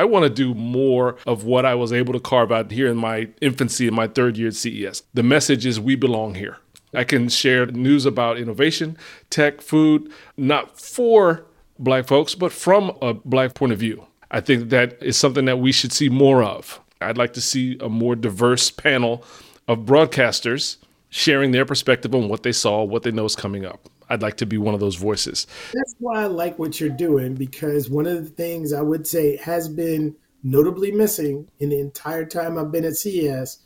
[0.00, 2.96] I want to do more of what I was able to carve out here in
[2.96, 5.02] my infancy in my third year at CES.
[5.12, 6.56] The message is we belong here.
[6.94, 8.96] I can share news about innovation,
[9.28, 11.44] tech, food, not for
[11.78, 14.06] black folks, but from a black point of view.
[14.30, 16.80] I think that is something that we should see more of.
[17.02, 19.22] I'd like to see a more diverse panel
[19.68, 20.78] of broadcasters
[21.10, 23.90] sharing their perspective on what they saw, what they know is coming up.
[24.10, 25.46] I'd like to be one of those voices.
[25.72, 29.36] That's why I like what you're doing because one of the things I would say
[29.36, 33.58] has been notably missing in the entire time I've been at CES,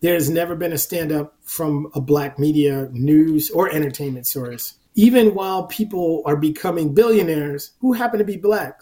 [0.00, 4.74] there's never been a stand up from a black media news or entertainment source.
[4.94, 8.80] Even while people are becoming billionaires who happen to be black.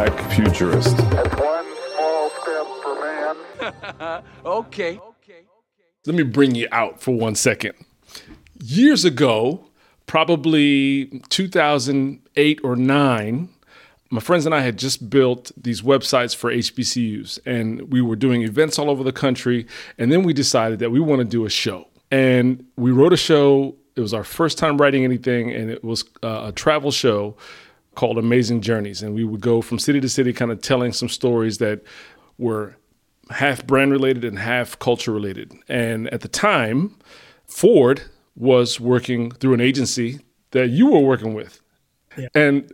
[0.00, 0.96] Black futurist.
[0.96, 2.94] That's one small step for
[4.00, 4.22] man.
[4.46, 4.98] okay.
[6.06, 7.74] Let me bring you out for one second.
[8.62, 9.66] Years ago,
[10.06, 13.48] probably 2008 or 9,
[14.08, 18.40] my friends and I had just built these websites for HBCUs, and we were doing
[18.40, 19.66] events all over the country.
[19.98, 21.88] And then we decided that we want to do a show.
[22.10, 23.76] And we wrote a show.
[23.96, 27.36] It was our first time writing anything, and it was uh, a travel show
[28.00, 29.02] called Amazing Journeys.
[29.02, 31.82] And we would go from city to city, kind of telling some stories that
[32.38, 32.74] were
[33.28, 35.52] half brand related and half culture related.
[35.68, 36.96] And at the time,
[37.46, 38.00] Ford
[38.34, 40.20] was working through an agency
[40.52, 41.60] that you were working with.
[42.16, 42.28] Yeah.
[42.34, 42.72] And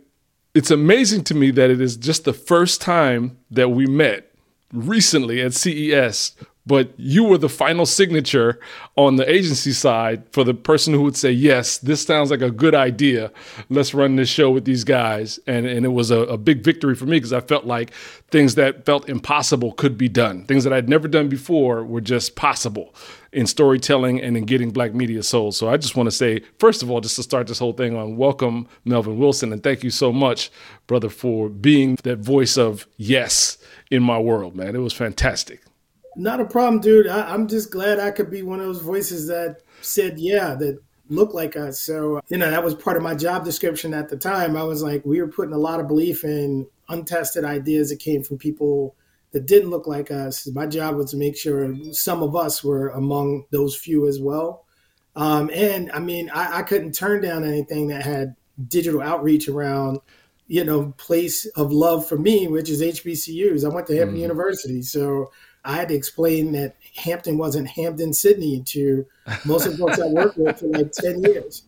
[0.53, 4.31] it's amazing to me that it is just the first time that we met
[4.71, 6.37] recently at CES
[6.67, 8.59] but you were the final signature
[8.97, 12.51] on the agency side for the person who would say, Yes, this sounds like a
[12.51, 13.31] good idea.
[13.69, 15.39] Let's run this show with these guys.
[15.47, 17.93] And, and it was a, a big victory for me because I felt like
[18.29, 20.45] things that felt impossible could be done.
[20.45, 22.93] Things that I'd never done before were just possible
[23.31, 25.55] in storytelling and in getting black media sold.
[25.55, 27.95] So I just want to say, first of all, just to start this whole thing
[27.95, 29.53] on, welcome Melvin Wilson.
[29.53, 30.51] And thank you so much,
[30.87, 33.57] brother, for being that voice of yes
[33.91, 34.75] in my world, man.
[34.75, 35.66] It was fantastic.
[36.17, 37.07] Not a problem, dude.
[37.07, 40.79] I, am just glad I could be one of those voices that said, yeah, that
[41.09, 41.79] looked like us.
[41.79, 44.57] So, you know, that was part of my job description at the time.
[44.57, 48.23] I was like, we were putting a lot of belief in untested ideas that came
[48.23, 48.95] from people
[49.31, 50.47] that didn't look like us.
[50.47, 54.65] My job was to make sure some of us were among those few as well.
[55.15, 58.35] Um, and I mean, I, I couldn't turn down anything that had
[58.67, 59.99] digital outreach around
[60.47, 64.21] you know place of love for me which is hbcus i went to hampton mm.
[64.21, 65.29] university so
[65.67, 69.05] I had to explain that Hampton wasn't Hampden-Sydney to
[69.45, 71.63] most of the folks I worked with for like 10 years.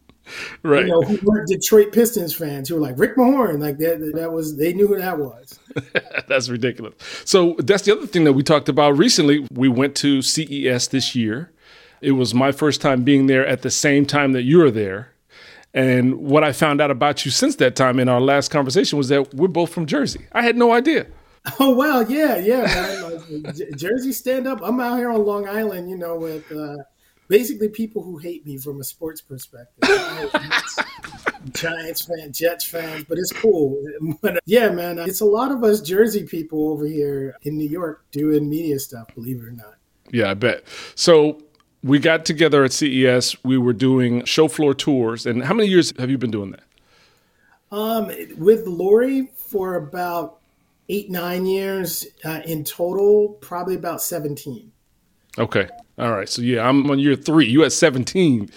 [0.64, 0.86] Right.
[0.86, 4.32] You know, who weren't Detroit Pistons fans who were like Rick Mahorn, like that, that
[4.32, 5.60] was, they knew who that was.
[6.28, 6.94] that's ridiculous.
[7.26, 9.46] So that's the other thing that we talked about recently.
[9.52, 11.52] We went to CES this year.
[12.02, 15.12] It was my first time being there at the same time that you were there.
[15.74, 19.10] And what I found out about you since that time in our last conversation was
[19.10, 20.26] that we're both from Jersey.
[20.31, 21.08] I had no idea.
[21.60, 23.10] Oh well, yeah, yeah.
[23.44, 24.60] Like, Jersey stand up.
[24.62, 26.76] I'm out here on Long Island, you know, with uh,
[27.28, 29.90] basically people who hate me from a sports perspective.
[31.54, 33.82] Giants fan, Jets fans, but it's cool.
[34.22, 37.70] But uh, yeah, man, it's a lot of us Jersey people over here in New
[37.70, 39.08] York doing media stuff.
[39.16, 39.76] Believe it or not.
[40.12, 40.66] Yeah, I bet.
[40.96, 41.42] So
[41.84, 43.44] we got together at CES.
[43.44, 45.26] We were doing show floor tours.
[45.26, 46.64] And how many years have you been doing that?
[47.72, 50.39] Um, with Lori for about
[50.90, 54.72] eight nine years uh, in total probably about 17
[55.38, 55.68] okay
[55.98, 58.50] all right so yeah i'm on year three you at 17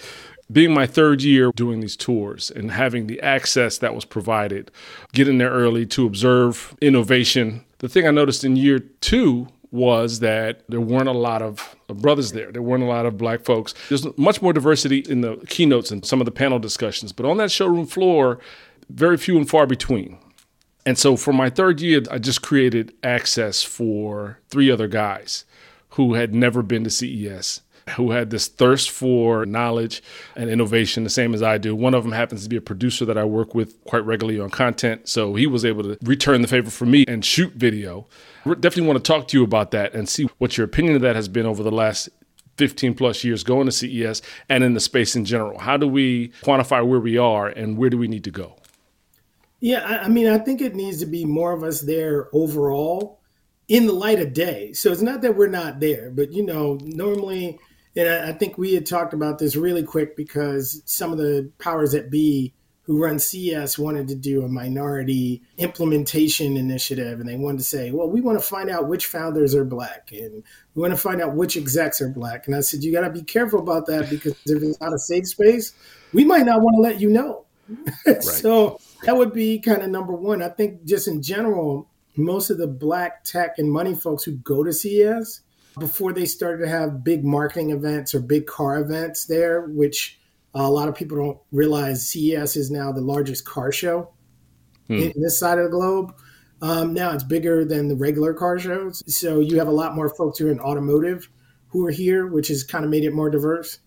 [0.51, 4.71] being my third year doing these tours and having the access that was provided
[5.13, 10.61] getting there early to observe innovation the thing i noticed in year two was that
[10.69, 12.51] there weren't a lot of brothers there.
[12.51, 13.73] There weren't a lot of black folks.
[13.89, 17.37] There's much more diversity in the keynotes and some of the panel discussions, but on
[17.37, 18.39] that showroom floor,
[18.89, 20.19] very few and far between.
[20.85, 25.45] And so for my third year, I just created access for three other guys
[25.91, 27.61] who had never been to CES,
[27.91, 30.01] who had this thirst for knowledge
[30.35, 31.75] and innovation, the same as I do.
[31.75, 34.49] One of them happens to be a producer that I work with quite regularly on
[34.49, 35.07] content.
[35.07, 38.07] So he was able to return the favor for me and shoot video.
[38.45, 41.15] Definitely want to talk to you about that and see what your opinion of that
[41.15, 42.09] has been over the last
[42.57, 45.59] 15 plus years going to CES and in the space in general.
[45.59, 48.57] How do we quantify where we are and where do we need to go?
[49.63, 53.21] Yeah, I, I mean, I think it needs to be more of us there overall
[53.69, 54.73] in the light of day.
[54.73, 57.57] So it's not that we're not there, but you know, normally,
[57.95, 61.49] and I, I think we had talked about this really quick because some of the
[61.59, 67.37] powers that be who run CES wanted to do a minority implementation initiative and they
[67.37, 70.43] wanted to say, well, we want to find out which founders are black and
[70.75, 72.47] we want to find out which execs are black.
[72.47, 74.99] And I said, you got to be careful about that because if it's not a
[74.99, 75.71] safe space,
[76.11, 77.45] we might not want to let you know.
[78.05, 78.21] Right.
[78.21, 80.41] so that would be kind of number one.
[80.41, 84.63] I think just in general, most of the black tech and money folks who go
[84.63, 85.41] to CES
[85.79, 90.19] before they started to have big marketing events or big car events there, which
[90.55, 94.13] uh, a lot of people don't realize CES is now the largest car show
[94.87, 94.93] hmm.
[94.93, 96.13] in this side of the globe.
[96.61, 99.03] Um, now it's bigger than the regular car shows.
[99.07, 101.27] So you have a lot more folks who are in automotive
[101.67, 103.79] who are here, which has kind of made it more diverse.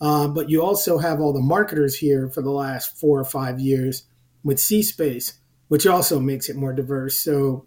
[0.00, 3.58] Uh, but you also have all the marketers here for the last four or five
[3.58, 4.04] years
[4.42, 5.34] with C Space,
[5.68, 7.18] which also makes it more diverse.
[7.18, 7.66] So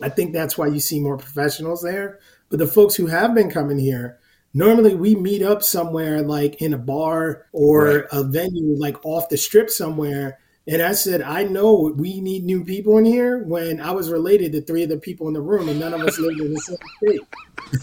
[0.00, 2.18] I think that's why you see more professionals there.
[2.50, 4.18] But the folks who have been coming here,
[4.54, 8.04] normally we meet up somewhere like in a bar or right.
[8.12, 12.64] a venue like off the strip somewhere and i said i know we need new
[12.64, 15.68] people in here when i was related to three of the people in the room
[15.68, 17.20] and none of us lived in the same state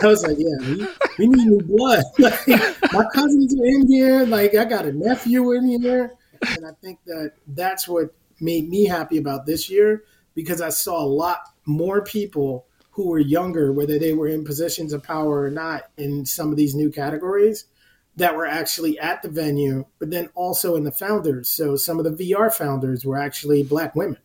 [0.01, 0.87] i was like yeah we,
[1.19, 2.47] we need new blood like
[2.93, 6.99] my cousins are in here like i got a nephew in here and i think
[7.05, 10.03] that that's what made me happy about this year
[10.33, 14.93] because i saw a lot more people who were younger, whether they were in positions
[14.93, 17.65] of power or not in some of these new categories
[18.15, 21.49] that were actually at the venue, but then also in the founders.
[21.49, 24.17] So some of the VR founders were actually black women.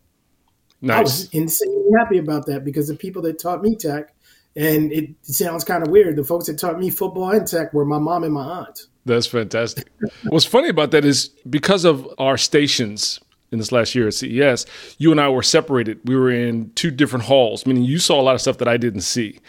[0.79, 0.97] Nice.
[0.97, 4.15] I was insanely happy about that because the people that taught me tech,
[4.55, 7.83] and it sounds kind of weird, the folks that taught me football and tech were
[7.83, 8.87] my mom and my aunt.
[9.05, 9.91] That's fantastic.
[10.29, 13.19] What's funny about that is because of our stations
[13.51, 14.65] in this last year at CES,
[14.97, 15.99] you and I were separated.
[16.05, 18.77] We were in two different halls, meaning you saw a lot of stuff that I
[18.77, 19.39] didn't see.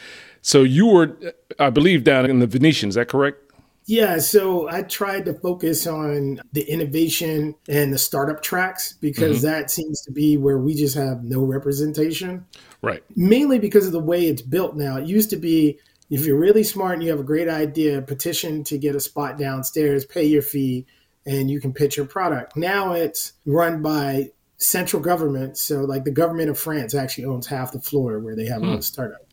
[0.43, 1.17] So you were,
[1.59, 2.89] I believe, down in the Venetian.
[2.89, 3.39] Is that correct?
[3.87, 9.47] Yeah, so I tried to focus on the innovation and the startup tracks because mm-hmm.
[9.47, 12.47] that seems to be where we just have no representation.
[12.81, 13.03] Right.
[13.17, 14.99] Mainly because of the way it's built now.
[14.99, 15.79] It used to be
[16.11, 19.39] if you're really smart and you have a great idea, petition to get a spot
[19.39, 20.87] downstairs, pay your fee,
[21.27, 22.57] and you can pitch your product.
[22.57, 25.59] Now it's run by central government.
[25.59, 28.71] So, like the government of France actually owns half the floor where they have mm.
[28.71, 29.27] all the startup.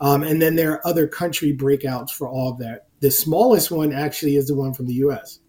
[0.00, 2.86] Um, and then there are other country breakouts for all of that.
[3.00, 5.40] The smallest one actually is the one from the U.S.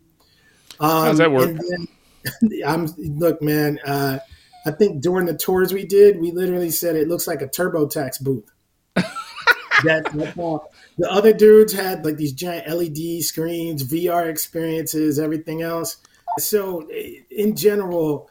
[0.80, 1.56] Um, How's that work?
[1.56, 1.88] Then,
[2.66, 3.80] I'm look, man.
[3.86, 4.20] Uh,
[4.66, 8.22] I think during the tours we did, we literally said it looks like a TurboTax
[8.22, 8.50] booth.
[8.96, 15.62] that, that's all the other dudes had like these giant LED screens, VR experiences, everything
[15.62, 15.98] else.
[16.38, 16.88] So,
[17.32, 18.30] in general,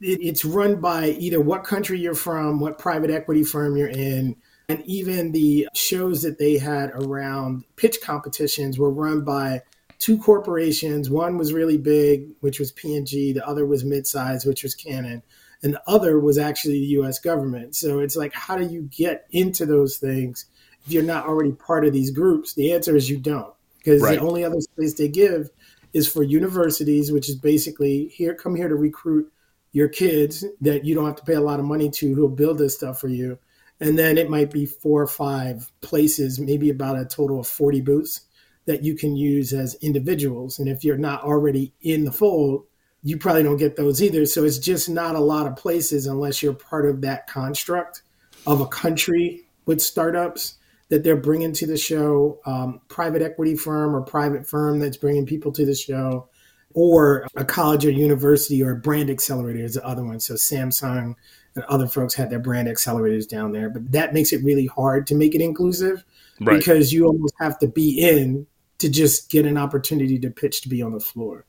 [0.00, 4.36] it's run by either what country you're from, what private equity firm you're in,
[4.68, 9.62] and even the shows that they had around pitch competitions were run by
[9.98, 11.10] two corporations.
[11.10, 13.32] One was really big, which was P&G.
[13.32, 15.22] The other was mid-sized, which was Canon.
[15.62, 17.18] And the other was actually the U.S.
[17.18, 17.74] government.
[17.74, 20.46] So it's like, how do you get into those things?
[20.88, 22.54] If you're not already part of these groups?
[22.54, 24.18] The answer is you don't, because right.
[24.18, 25.50] the only other space they give
[25.92, 29.30] is for universities, which is basically here, come here to recruit
[29.72, 32.56] your kids that you don't have to pay a lot of money to who'll build
[32.56, 33.38] this stuff for you.
[33.80, 37.82] And then it might be four or five places, maybe about a total of 40
[37.82, 38.22] booths
[38.64, 40.58] that you can use as individuals.
[40.58, 42.64] And if you're not already in the fold,
[43.02, 44.24] you probably don't get those either.
[44.24, 48.02] So it's just not a lot of places unless you're part of that construct
[48.46, 50.57] of a country with startups
[50.88, 55.26] that they're bringing to the show, um, private equity firm or private firm that's bringing
[55.26, 56.28] people to the show,
[56.74, 60.20] or a college or university or a brand accelerator is the other one.
[60.20, 61.14] So Samsung
[61.54, 65.06] and other folks had their brand accelerators down there, but that makes it really hard
[65.08, 66.04] to make it inclusive
[66.40, 66.58] right.
[66.58, 68.46] because you almost have to be in
[68.78, 71.44] to just get an opportunity to pitch to be on the floor.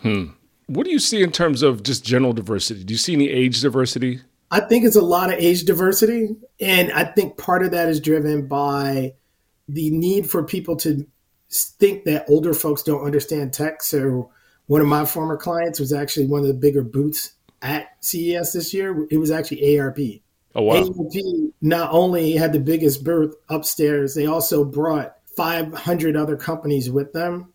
[0.00, 0.26] Hmm.
[0.66, 2.82] What do you see in terms of just general diversity?
[2.84, 4.20] Do you see any age diversity?
[4.52, 6.36] I think it's a lot of age diversity.
[6.60, 9.14] And I think part of that is driven by
[9.66, 11.06] the need for people to
[11.50, 13.82] think that older folks don't understand tech.
[13.82, 14.30] So
[14.66, 17.32] one of my former clients was actually one of the bigger booths
[17.62, 19.06] at CES this year.
[19.10, 20.20] It was actually AARP.
[20.54, 20.82] Oh wow!
[20.82, 27.14] AARP not only had the biggest booth upstairs, they also brought 500 other companies with
[27.14, 27.54] them,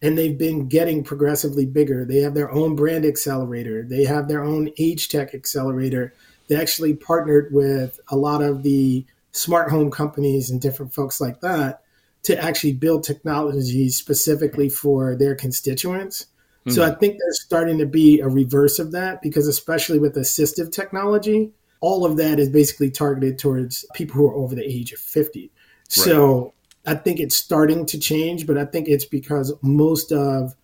[0.00, 2.04] and they've been getting progressively bigger.
[2.04, 3.82] They have their own brand accelerator.
[3.82, 6.14] They have their own age tech accelerator
[6.48, 11.40] they actually partnered with a lot of the smart home companies and different folks like
[11.40, 11.82] that
[12.22, 16.26] to actually build technologies specifically for their constituents.
[16.60, 16.70] Mm-hmm.
[16.72, 20.72] So I think there's starting to be a reverse of that because, especially with assistive
[20.72, 24.98] technology, all of that is basically targeted towards people who are over the age of
[24.98, 25.40] 50.
[25.40, 25.50] Right.
[25.88, 26.54] So
[26.86, 30.56] I think it's starting to change, but I think it's because most of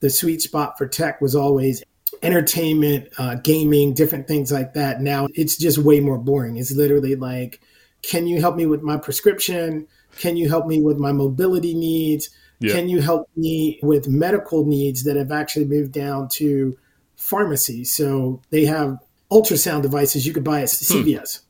[0.00, 1.82] the sweet spot for tech was always
[2.22, 5.00] entertainment, uh, gaming, different things like that.
[5.00, 6.56] Now it's just way more boring.
[6.56, 7.60] It's literally like,
[8.02, 9.86] can you help me with my prescription?
[10.18, 12.30] Can you help me with my mobility needs?
[12.60, 12.74] Yeah.
[12.74, 16.76] Can you help me with medical needs that have actually moved down to
[17.16, 17.84] pharmacy?
[17.84, 18.98] So they have
[19.30, 21.40] ultrasound devices you could buy at CVS.
[21.40, 21.42] Hmm.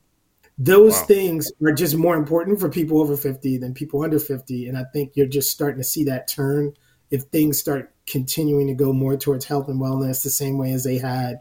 [0.58, 1.04] Those wow.
[1.04, 4.68] things are just more important for people over 50 than people under 50.
[4.68, 6.72] And I think you're just starting to see that turn
[7.10, 10.84] if things start continuing to go more towards health and wellness the same way as
[10.84, 11.38] they had.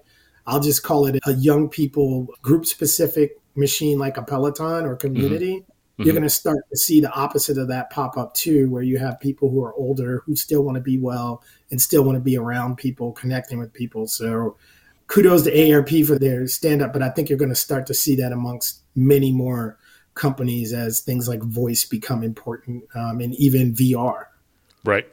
[0.47, 5.55] I'll just call it a young people group specific machine like a Peloton or community.
[5.57, 6.15] Mm-hmm you're mm-hmm.
[6.15, 9.17] going to start to see the opposite of that pop up too, where you have
[9.19, 11.41] people who are older who still want to be well
[11.71, 14.05] and still want to be around people, connecting with people.
[14.05, 14.57] So
[15.07, 17.93] kudos to AARP for their stand up, but I think you're going to start to
[17.93, 19.77] see that amongst many more
[20.15, 24.25] companies as things like voice become important um, and even VR.
[24.83, 25.07] Right.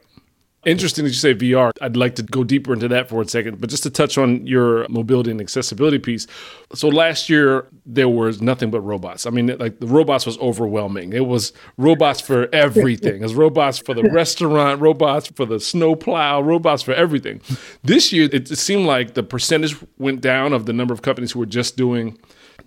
[0.65, 1.71] Interesting that you say VR.
[1.81, 4.47] I'd like to go deeper into that for a second, but just to touch on
[4.47, 6.25] your mobility and accessibility piece.
[6.73, 9.25] So last year there was nothing but robots.
[9.25, 11.11] I mean, like the robots was overwhelming.
[11.11, 13.15] It was robots for everything.
[13.15, 17.41] It was robots for the restaurant, robots for the snowplow, robots for everything.
[17.83, 21.39] This year it seemed like the percentage went down of the number of companies who
[21.39, 22.17] were just doing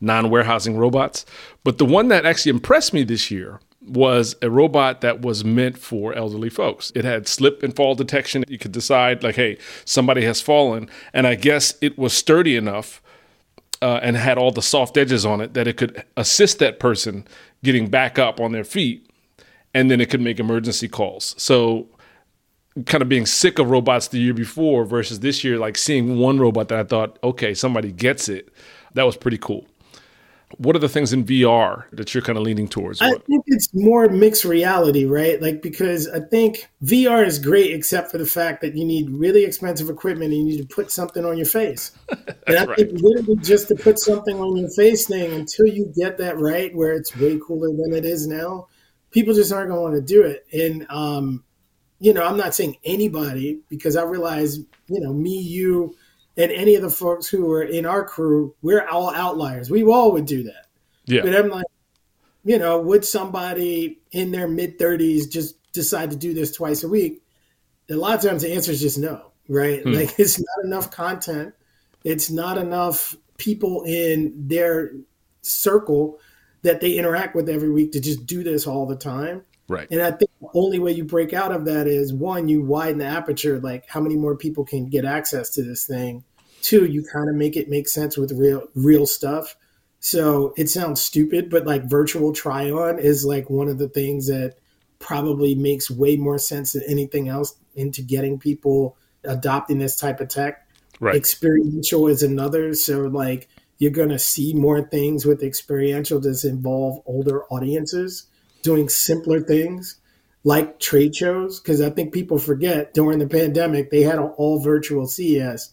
[0.02, 1.24] non-warehousing robots.
[1.64, 5.78] But the one that actually impressed me this year was a robot that was meant
[5.78, 6.92] for elderly folks.
[6.94, 8.44] It had slip and fall detection.
[8.48, 10.88] You could decide, like, hey, somebody has fallen.
[11.12, 13.00] And I guess it was sturdy enough
[13.80, 17.26] uh, and had all the soft edges on it that it could assist that person
[17.62, 19.10] getting back up on their feet.
[19.74, 21.34] And then it could make emergency calls.
[21.36, 21.88] So,
[22.86, 26.38] kind of being sick of robots the year before versus this year, like seeing one
[26.38, 28.50] robot that I thought, okay, somebody gets it.
[28.94, 29.66] That was pretty cool.
[30.58, 33.02] What are the things in VR that you're kind of leaning towards?
[33.02, 35.40] I think it's more mixed reality, right?
[35.40, 39.44] Like because I think VR is great, except for the fact that you need really
[39.44, 41.92] expensive equipment and you need to put something on your face.
[42.46, 42.76] and I right.
[42.76, 46.74] think literally just to put something on your face thing until you get that right,
[46.74, 48.68] where it's way cooler than it is now,
[49.10, 50.46] people just aren't going to want to do it.
[50.52, 51.44] And um,
[51.98, 55.96] you know, I'm not saying anybody because I realize, you know, me, you
[56.36, 59.70] and any of the folks who were in our crew, we're all outliers.
[59.70, 60.66] We all would do that.
[61.06, 61.22] Yeah.
[61.22, 61.66] But I'm like,
[62.44, 66.88] you know, would somebody in their mid 30s just decide to do this twice a
[66.88, 67.22] week?
[67.90, 69.82] A lot of times the answer is just no, right?
[69.82, 69.92] Hmm.
[69.92, 71.54] Like it's not enough content.
[72.04, 74.92] It's not enough people in their
[75.42, 76.18] circle
[76.62, 79.42] that they interact with every week to just do this all the time.
[79.68, 79.88] Right.
[79.90, 82.98] And I think the only way you break out of that is one, you widen
[82.98, 86.22] the aperture, like how many more people can get access to this thing.
[86.62, 89.56] Two, you kind of make it make sense with real real stuff.
[89.98, 94.28] So it sounds stupid, but like virtual try on is like one of the things
[94.28, 94.54] that
[94.98, 100.28] probably makes way more sense than anything else into getting people adopting this type of
[100.28, 100.66] tech.
[101.00, 101.16] Right.
[101.16, 102.72] Experiential is another.
[102.74, 108.26] So like you're gonna see more things with experiential that involve older audiences
[108.66, 109.96] doing simpler things
[110.44, 114.60] like trade shows because I think people forget during the pandemic they had an all
[114.60, 115.72] virtual CES.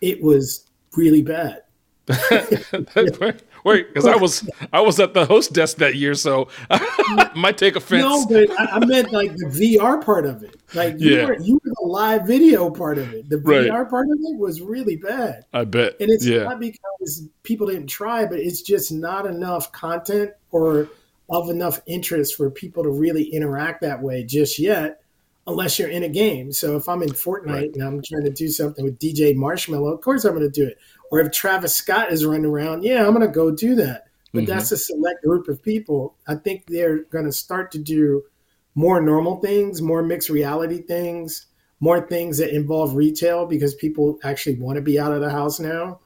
[0.00, 0.64] It was
[0.96, 1.62] really bad.
[3.64, 7.58] Wait, because I was I was at the host desk that year, so I might
[7.58, 8.02] take offense.
[8.02, 10.56] No, but I, meant like the VR part of it.
[10.72, 11.26] Like you yeah.
[11.26, 13.28] were you were the live video part of it.
[13.28, 13.66] The right.
[13.66, 15.44] VR part of it was really bad.
[15.52, 15.96] I bet.
[16.00, 16.44] And it's yeah.
[16.44, 20.88] not because people didn't try, but it's just not enough content or
[21.28, 25.02] of enough interest for people to really interact that way just yet,
[25.46, 26.52] unless you're in a game.
[26.52, 27.74] So if I'm in Fortnite right.
[27.74, 30.66] and I'm trying to do something with DJ Marshmello, of course I'm going to do
[30.66, 30.78] it.
[31.10, 34.04] Or if Travis Scott is running around, yeah, I'm going to go do that.
[34.32, 34.52] But mm-hmm.
[34.52, 36.16] that's a select group of people.
[36.26, 38.24] I think they're going to start to do
[38.74, 41.46] more normal things, more mixed reality things,
[41.80, 45.58] more things that involve retail because people actually want to be out of the house
[45.58, 46.00] now.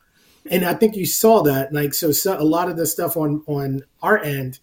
[0.51, 1.73] And I think you saw that.
[1.73, 4.59] Like, so, so a lot of the stuff on on our end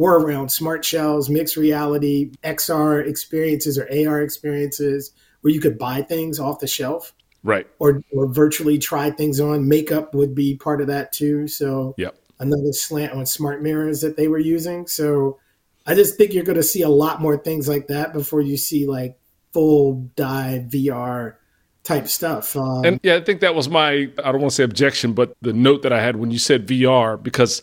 [0.00, 6.00] were around smart shelves, mixed reality, XR experiences or AR experiences where you could buy
[6.00, 7.12] things off the shelf.
[7.42, 7.66] Right.
[7.78, 9.68] Or or virtually try things on.
[9.68, 11.46] Makeup would be part of that too.
[11.48, 12.16] So yep.
[12.38, 14.86] another slant on smart mirrors that they were using.
[14.86, 15.38] So
[15.86, 18.86] I just think you're gonna see a lot more things like that before you see
[18.86, 19.18] like
[19.52, 21.34] full dive VR
[21.82, 22.56] type stuff.
[22.56, 25.34] Um, and yeah, I think that was my I don't want to say objection, but
[25.42, 27.62] the note that I had when you said VR because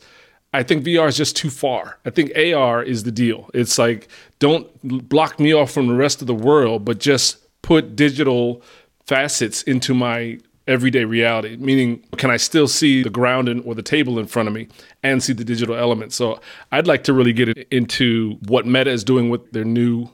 [0.53, 1.99] I think VR is just too far.
[2.05, 3.49] I think AR is the deal.
[3.53, 4.07] It's like
[4.39, 4.67] don't
[5.09, 8.61] block me off from the rest of the world, but just put digital
[9.05, 13.81] facets into my everyday reality meaning can i still see the ground in, or the
[13.81, 14.67] table in front of me
[15.01, 16.37] and see the digital element so
[16.73, 20.09] i'd like to really get into what meta is doing with their new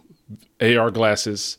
[0.62, 1.58] ar glasses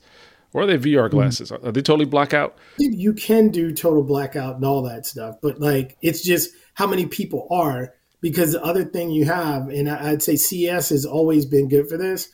[0.54, 1.16] Or are they VR mm-hmm.
[1.16, 1.50] glasses?
[1.50, 2.56] Are they totally blackout?
[2.78, 7.06] You can do total blackout and all that stuff, but like it's just how many
[7.06, 7.94] people are.
[8.24, 11.98] Because the other thing you have, and I'd say CES has always been good for
[11.98, 12.30] this,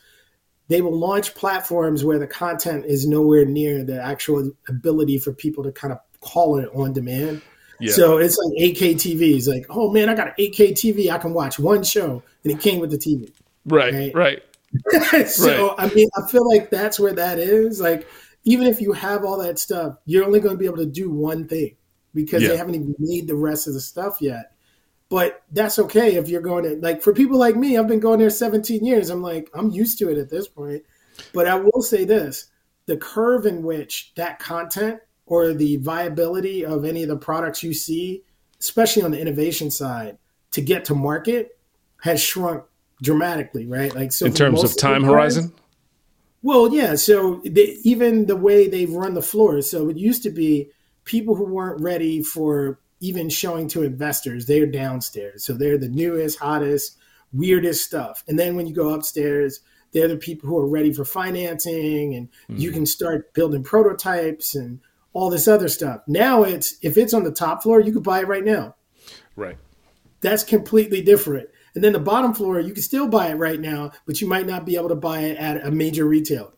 [0.69, 5.65] they will launch platforms where the content is nowhere near the actual ability for people
[5.65, 7.41] to kind of call it on demand.
[7.81, 7.91] Yeah.
[7.91, 9.35] So it's like 8K TV.
[9.35, 11.11] It's like, oh man, I got an 8K TV.
[11.11, 13.29] I can watch one show, and it came with the TV.
[13.65, 14.41] Right, right.
[15.11, 15.27] right.
[15.27, 15.75] so right.
[15.77, 17.81] I mean, I feel like that's where that is.
[17.81, 18.07] Like,
[18.45, 21.11] even if you have all that stuff, you're only going to be able to do
[21.11, 21.75] one thing
[22.13, 22.47] because yeah.
[22.47, 24.50] they haven't even made the rest of the stuff yet.
[25.11, 27.77] But that's okay if you're going to like for people like me.
[27.77, 29.09] I've been going there 17 years.
[29.09, 30.83] I'm like, I'm used to it at this point.
[31.33, 32.49] But I will say this:
[32.85, 37.73] the curve in which that content or the viability of any of the products you
[37.73, 38.23] see,
[38.61, 40.17] especially on the innovation side,
[40.51, 41.59] to get to market
[42.03, 42.63] has shrunk
[43.01, 43.93] dramatically, right?
[43.93, 45.51] Like so in terms of time horizon.
[46.41, 46.95] Well, yeah.
[46.95, 50.69] So they, even the way they've run the floor, so it used to be
[51.03, 55.43] people who weren't ready for even showing to investors, they're downstairs.
[55.43, 56.97] So they're the newest, hottest,
[57.33, 58.23] weirdest stuff.
[58.27, 59.59] And then when you go upstairs,
[59.91, 62.57] they're the people who are ready for financing and mm-hmm.
[62.57, 64.79] you can start building prototypes and
[65.13, 66.01] all this other stuff.
[66.07, 68.75] Now it's if it's on the top floor, you could buy it right now.
[69.35, 69.57] Right.
[70.21, 71.49] That's completely different.
[71.73, 74.45] And then the bottom floor, you can still buy it right now, but you might
[74.45, 76.51] not be able to buy it at a major retailer.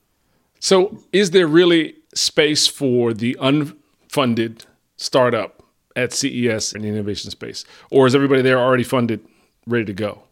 [0.60, 4.66] So, is there really space for the unfunded
[4.98, 5.63] startup
[5.96, 9.26] at CES in the innovation space, or is everybody there already funded,
[9.68, 10.24] ready to go?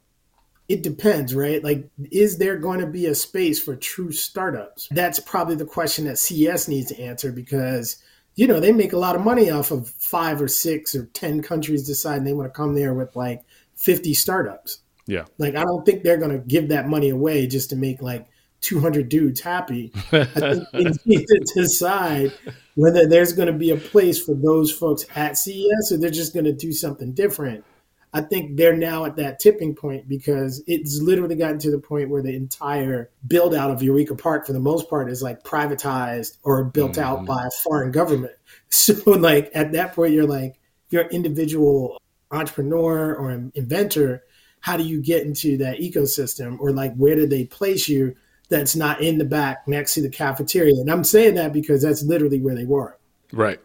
[0.70, 1.62] It depends, right?
[1.62, 4.88] Like, is there going to be a space for true startups?
[4.92, 8.02] That's probably the question that CES needs to answer because
[8.36, 11.42] you know, they make a lot of money off of five or six or 10
[11.42, 13.44] countries deciding they want to come there with like
[13.76, 14.80] 50 startups.
[15.06, 15.26] Yeah.
[15.38, 18.28] Like, I don't think they're going to give that money away just to make like
[18.62, 19.92] 200 dudes happy.
[20.12, 22.32] I think they need to decide
[22.76, 26.34] whether there's going to be a place for those folks at CES or they're just
[26.34, 27.66] going to do something different.
[28.14, 32.10] I think they're now at that tipping point because it's literally gotten to the point
[32.10, 36.38] where the entire build out of Eureka Park, for the most part, is like privatized
[36.44, 37.04] or built mm-hmm.
[37.04, 38.34] out by a foreign government.
[38.74, 40.58] So, like, at that point, you're like,
[40.90, 44.24] you're an individual entrepreneur or an inventor.
[44.62, 46.58] How do you get into that ecosystem?
[46.58, 48.16] Or, like, where do they place you
[48.52, 50.80] that's not in the back next to the cafeteria?
[50.80, 52.98] And I'm saying that because that's literally where they were.
[53.32, 53.60] Right.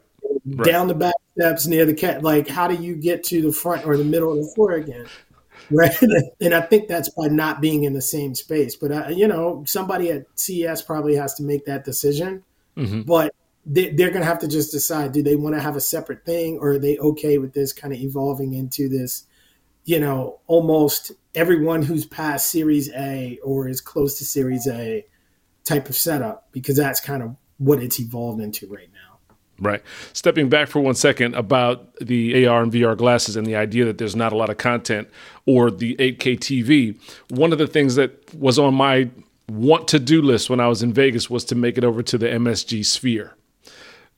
[0.49, 0.71] Right.
[0.71, 2.23] down the back steps near the cat.
[2.23, 5.07] Like, how do you get to the front or the middle of the floor again?
[5.69, 5.91] Right.
[6.41, 8.77] and I think that's by not being in the same space.
[8.77, 12.45] But, uh, you know, somebody at CES probably has to make that decision.
[12.77, 13.01] Mm-hmm.
[13.01, 15.81] But they, they're going to have to just decide do they want to have a
[15.81, 19.25] separate thing or are they okay with this kind of evolving into this,
[19.87, 25.07] you know, almost everyone who's past Series A or is close to Series A
[25.65, 26.49] type of setup?
[26.53, 29.19] Because that's kind of what it's evolved into right now.
[29.59, 29.83] Right.
[30.13, 33.97] Stepping back for one second about the AR and VR glasses and the idea that
[33.97, 35.09] there's not a lot of content
[35.47, 39.09] or the 8K TV, one of the things that was on my
[39.49, 42.19] want to do list when I was in Vegas was to make it over to
[42.19, 43.35] the MSG Sphere.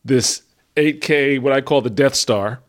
[0.04, 0.42] This
[0.76, 2.60] 8K, what I call the Death Star,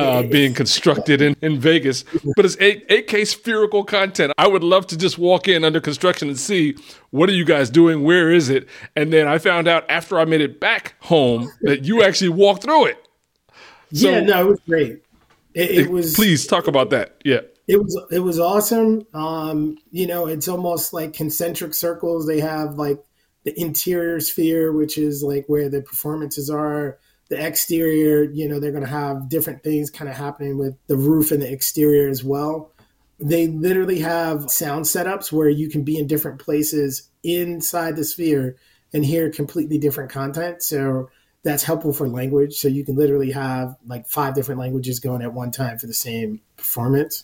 [0.00, 2.04] uh, being constructed in, in Vegas,
[2.36, 4.32] but it's 8, 8K spherical content.
[4.38, 6.76] I would love to just walk in under construction and see
[7.10, 8.02] what are you guys doing?
[8.04, 8.68] Where is it?
[8.96, 12.62] And then I found out after I made it back home that you actually walked
[12.62, 13.08] through it.
[13.92, 15.02] So, yeah, no, it was great.
[15.54, 16.14] It, it was.
[16.14, 17.20] Please talk about that.
[17.24, 17.40] Yeah.
[17.66, 19.06] It was it was awesome.
[19.14, 22.26] Um, you know, it's almost like concentric circles.
[22.26, 23.00] They have like
[23.44, 26.98] the interior sphere, which is like where the performances are
[27.30, 30.96] the exterior, you know, they're going to have different things kind of happening with the
[30.96, 32.72] roof and the exterior as well.
[33.20, 38.56] They literally have sound setups where you can be in different places inside the sphere
[38.92, 40.62] and hear completely different content.
[40.62, 41.08] So
[41.44, 42.56] that's helpful for language.
[42.56, 45.94] So you can literally have like five different languages going at one time for the
[45.94, 47.22] same performance.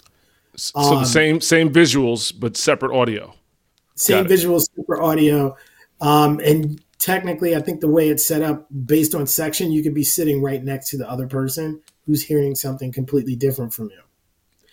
[0.54, 3.34] So um, the same same visuals but separate audio.
[3.96, 5.56] Same visuals, separate audio.
[6.00, 9.94] Um, and technically, I think the way it's set up based on section, you could
[9.94, 14.00] be sitting right next to the other person who's hearing something completely different from you.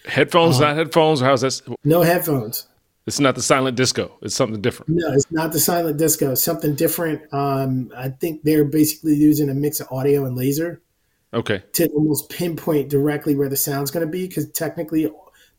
[0.06, 1.62] Headphones, um, not headphones, or how's that?
[1.84, 2.68] No headphones.
[3.06, 4.18] It's not the silent disco.
[4.24, 4.90] It's something different.
[4.96, 6.32] No, it's not the silent disco.
[6.32, 7.22] It's something different.
[7.32, 10.82] Um, I think they're basically using a mix of audio and laser.
[11.36, 11.62] Okay.
[11.74, 15.12] To almost pinpoint directly where the sound's going to be, because technically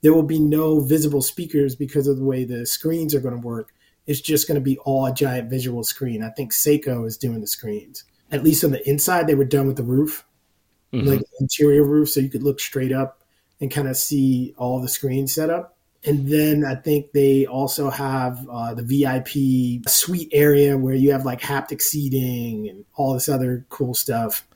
[0.03, 3.47] there will be no visible speakers because of the way the screens are going to
[3.47, 3.74] work
[4.07, 6.23] it's just going to be all a giant visual screen.
[6.23, 8.05] I think SACO is doing the screens.
[8.31, 10.25] At least on the inside, they were done with the roof,
[10.93, 11.09] mm-hmm.
[11.09, 13.23] like interior roof, so you could look straight up
[13.61, 15.77] and kind of see all the screens set up.
[16.07, 21.25] and then I think they also have uh, the VIP suite area where you have
[21.25, 24.47] like haptic seating and all this other cool stuff.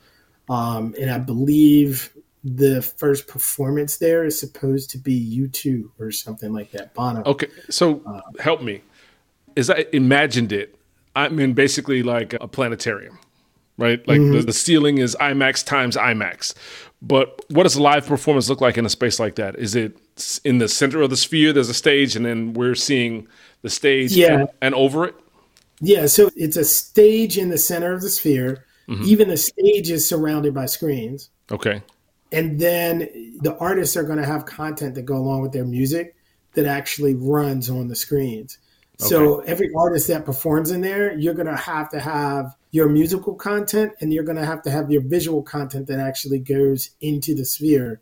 [0.51, 6.53] Um, and I believe the first performance there is supposed to be U2 or something
[6.53, 6.95] like that.
[6.95, 7.23] Bono.
[7.25, 8.83] Okay, so uh, help me.
[9.59, 10.75] As I imagined it,
[11.17, 13.19] I mean basically like a planetarium,
[13.77, 14.07] right?
[14.07, 14.33] Like mm-hmm.
[14.33, 16.55] the, the ceiling is IMAX times IMAX.
[17.03, 19.57] But what does a live performance look like in a space like that?
[19.57, 19.99] Is it
[20.45, 21.53] in the center of the sphere?
[21.53, 23.29] There's a stage, and then we're seeing
[23.63, 24.41] the stage yeah.
[24.41, 25.15] and, and over it.
[25.81, 28.65] Yeah, so it's a stage in the center of the sphere.
[28.89, 29.05] Mm-hmm.
[29.05, 31.31] Even the stage is surrounded by screens.
[31.53, 31.83] Okay.
[32.33, 32.99] And then
[33.41, 36.17] the artists are going to have content that go along with their music
[36.55, 38.59] that actually runs on the screens.
[39.01, 39.09] Okay.
[39.09, 43.35] So every artist that performs in there, you're going to have to have your musical
[43.35, 47.35] content and you're going to have to have your visual content that actually goes into
[47.35, 48.01] the sphere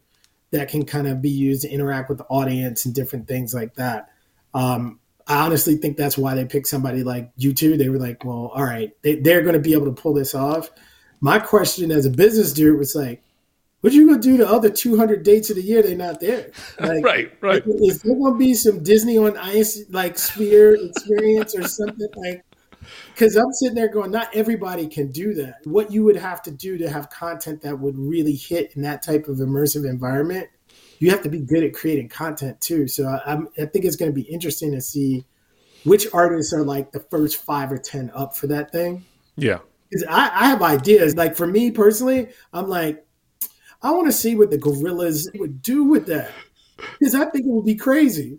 [0.53, 3.75] that can kind of be used to interact with the audience and different things like
[3.75, 4.11] that.
[4.55, 7.77] Um, I honestly think that's why they picked somebody like U2.
[7.77, 10.35] They were like, well, all right, they, they're going to be able to pull this
[10.35, 10.71] off.
[11.21, 13.23] My question as a business dude was like,
[13.87, 15.81] what you gonna do the other 200 dates of the year?
[15.81, 16.51] They're not there.
[16.81, 17.63] Like, right right.
[17.65, 22.09] Is there gonna be some disney on ice like sphere experience or something?
[22.17, 22.45] Like
[23.13, 25.59] because i'm sitting there going not everybody can do that.
[25.63, 29.03] What you would have to do to have content that would really hit in that
[29.03, 30.49] type of immersive environment
[30.99, 32.89] you have to be good at creating content too.
[32.89, 35.25] So i, I think it's going to be interesting to see
[35.85, 39.05] which artists are like the first five or ten up for that thing.
[39.37, 39.61] Yeah.
[39.89, 41.15] Because I, I have ideas.
[41.15, 43.06] Like for me personally i'm like
[43.83, 46.31] I want to see what the Gorillaz would do with that
[46.99, 48.39] because I think it would be crazy.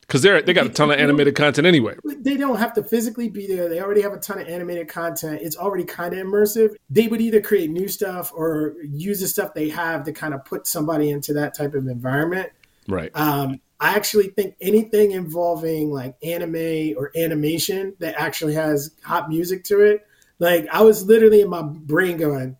[0.00, 1.96] Because they're they got a ton of animated content anyway.
[2.04, 3.68] They don't have to physically be there.
[3.68, 5.40] They already have a ton of animated content.
[5.40, 6.74] It's already kind of immersive.
[6.90, 10.44] They would either create new stuff or use the stuff they have to kind of
[10.44, 12.50] put somebody into that type of environment.
[12.88, 13.10] Right.
[13.14, 19.64] Um, I actually think anything involving like anime or animation that actually has hot music
[19.64, 20.06] to it.
[20.38, 22.56] Like I was literally in my brain going,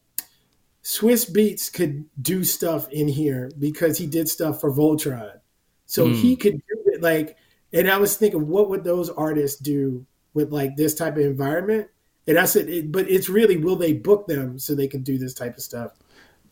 [0.82, 5.38] Swizz Beatz could do stuff in here because he did stuff for Voltron.
[5.86, 6.14] So mm.
[6.14, 7.36] he could do it like,
[7.72, 11.88] and I was thinking, what would those artists do with like this type of environment?
[12.26, 15.18] And I said, it, but it's really, will they book them so they can do
[15.18, 15.92] this type of stuff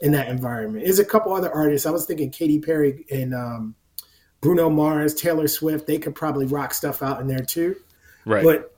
[0.00, 0.84] in that environment?
[0.84, 1.86] There's a couple other artists.
[1.86, 3.74] I was thinking Katy Perry and um,
[4.40, 7.76] Bruno Mars, Taylor Swift, they could probably rock stuff out in there too.
[8.24, 8.44] Right.
[8.44, 8.74] But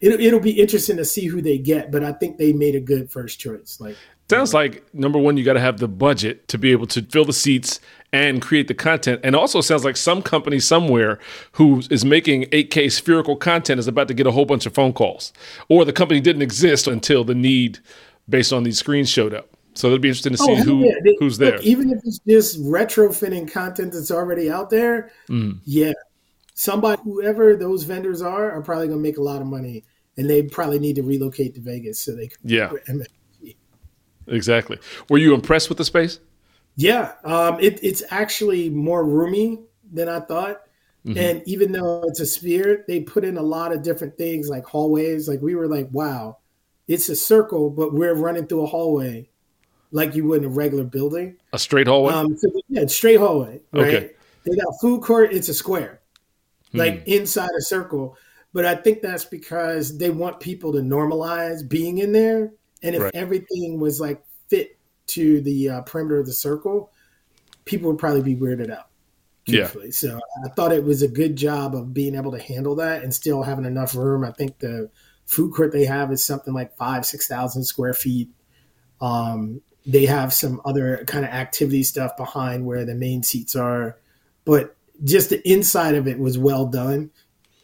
[0.00, 2.80] it, it'll be interesting to see who they get, but I think they made a
[2.80, 3.78] good first choice.
[3.80, 3.96] Like
[4.30, 7.24] Sounds like number one, you got to have the budget to be able to fill
[7.24, 7.80] the seats
[8.12, 9.20] and create the content.
[9.24, 11.18] And also sounds like some company somewhere
[11.52, 14.92] who is making 8K spherical content is about to get a whole bunch of phone
[14.92, 15.32] calls,
[15.68, 17.78] or the company didn't exist until the need
[18.28, 19.48] based on these screens showed up.
[19.74, 20.94] So it'd be interesting to see oh, who yeah.
[21.04, 21.52] they, who's there.
[21.52, 25.58] Look, even if it's just retrofitting content that's already out there, mm.
[25.64, 25.92] yeah,
[26.54, 29.84] somebody, whoever those vendors are, are probably going to make a lot of money,
[30.16, 32.38] and they probably need to relocate to Vegas so they can.
[32.42, 32.72] Yeah.
[34.28, 34.78] Exactly.
[35.08, 36.20] Were you impressed with the space?
[36.76, 39.58] Yeah, um, it, it's actually more roomy
[39.92, 40.62] than I thought.
[41.04, 41.18] Mm-hmm.
[41.18, 44.64] And even though it's a sphere, they put in a lot of different things like
[44.64, 45.28] hallways.
[45.28, 46.38] Like we were like, wow,
[46.86, 49.28] it's a circle, but we're running through a hallway
[49.90, 51.36] like you would in a regular building.
[51.52, 52.12] A straight hallway?
[52.12, 53.60] Um, so, yeah, straight hallway.
[53.72, 53.94] Right?
[53.94, 54.10] Okay.
[54.44, 56.00] They got food court, it's a square,
[56.72, 57.10] like hmm.
[57.10, 58.16] inside a circle.
[58.52, 63.02] But I think that's because they want people to normalize being in there and if
[63.02, 63.14] right.
[63.14, 66.92] everything was like fit to the uh, perimeter of the circle,
[67.64, 68.88] people would probably be weirded out.
[69.46, 69.86] Truthfully.
[69.86, 69.92] Yeah.
[69.92, 73.14] So I thought it was a good job of being able to handle that and
[73.14, 74.24] still having enough room.
[74.24, 74.90] I think the
[75.26, 78.28] food court they have is something like five, six thousand square feet.
[79.00, 83.96] Um, they have some other kind of activity stuff behind where the main seats are,
[84.44, 87.10] but just the inside of it was well done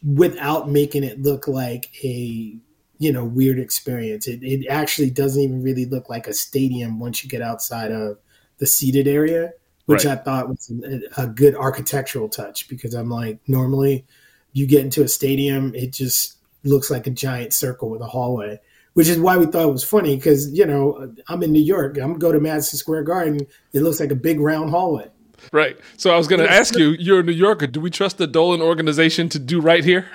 [0.03, 2.57] without making it look like a
[2.97, 4.27] you know weird experience.
[4.27, 8.17] It it actually doesn't even really look like a stadium once you get outside of
[8.57, 9.51] the seated area,
[9.85, 10.17] which right.
[10.17, 10.71] I thought was
[11.17, 14.05] a, a, good architectural touch because I'm like normally
[14.53, 18.59] you get into a stadium, it just looks like a giant circle with a hallway.
[18.93, 21.97] Which is why we thought it was funny because you know I'm in New York.
[21.97, 23.45] I'm go to Madison Square Garden.
[23.73, 25.09] It looks like a big round hallway.
[25.51, 25.77] Right.
[25.97, 27.67] So I was going to ask you, you're a New Yorker.
[27.67, 30.07] Do we trust the Dolan organization to do right here?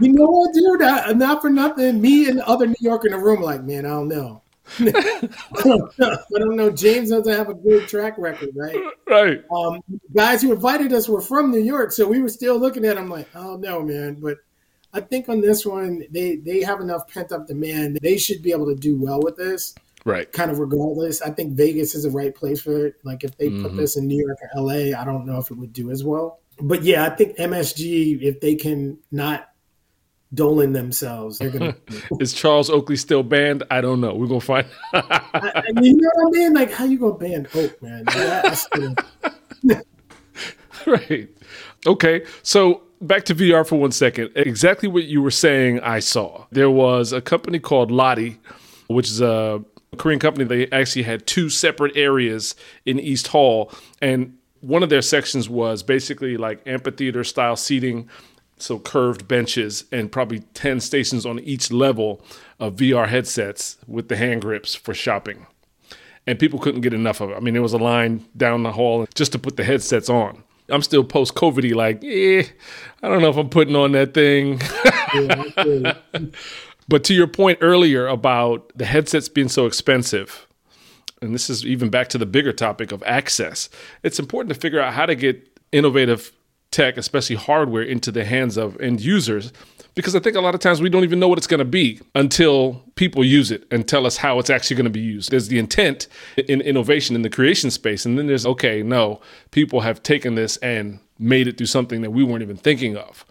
[0.00, 0.82] You know what, dude?
[0.82, 2.00] I, not for nothing.
[2.00, 4.42] Me and the other New Yorker in the room, like, man, I don't know.
[4.78, 4.92] I,
[5.64, 6.18] don't know.
[6.34, 6.70] I don't know.
[6.70, 8.76] James doesn't have a good track record, right?
[9.08, 9.42] Right.
[9.50, 9.80] Um,
[10.14, 13.08] guys who invited us were from New York, so we were still looking at them
[13.08, 14.14] like, I don't know, man.
[14.14, 14.38] But
[14.92, 17.98] I think on this one, they they have enough pent up demand.
[18.02, 19.74] They should be able to do well with this.
[20.04, 20.30] Right.
[20.30, 21.20] Kind of regardless.
[21.20, 22.94] I think Vegas is the right place for it.
[23.04, 23.62] Like if they mm-hmm.
[23.62, 26.04] put this in New York or LA, I don't know if it would do as
[26.04, 26.40] well.
[26.60, 29.49] but yeah, I think MSG, if they can not
[30.32, 31.74] Dolan themselves, they're gonna.
[32.20, 33.64] Is Charles Oakley still banned?
[33.70, 34.14] I don't know.
[34.14, 34.66] We're gonna find.
[34.94, 35.02] I,
[35.34, 36.54] I, you know what I mean?
[36.54, 38.04] Like, how you gonna ban Hope, man?
[38.08, 38.94] I- I still-
[40.86, 41.28] right.
[41.86, 42.24] Okay.
[42.42, 44.30] So back to VR for one second.
[44.36, 46.46] Exactly what you were saying, I saw.
[46.50, 48.36] There was a company called Lotte,
[48.88, 49.64] which is a
[49.98, 50.44] Korean company.
[50.44, 52.54] They actually had two separate areas
[52.86, 53.72] in East Hall.
[54.00, 58.08] And one of their sections was basically like amphitheater style seating.
[58.62, 62.22] So curved benches and probably 10 stations on each level
[62.58, 65.46] of VR headsets with the hand grips for shopping
[66.26, 67.36] and people couldn't get enough of it.
[67.36, 70.42] I mean, there was a line down the hall just to put the headsets on.
[70.68, 72.44] I'm still post COVID like, eh,
[73.02, 74.60] I don't know if I'm putting on that thing.
[75.14, 75.94] yeah,
[76.88, 80.46] but to your point earlier about the headsets being so expensive,
[81.20, 83.68] and this is even back to the bigger topic of access,
[84.04, 86.30] it's important to figure out how to get innovative
[86.70, 89.52] tech, especially hardware, into the hands of end users.
[89.94, 91.64] Because I think a lot of times we don't even know what it's going to
[91.64, 95.30] be until people use it and tell us how it's actually going to be used.
[95.30, 96.06] There's the intent
[96.36, 98.06] in innovation in the creation space.
[98.06, 102.12] And then there's, okay, no, people have taken this and made it do something that
[102.12, 103.24] we weren't even thinking of.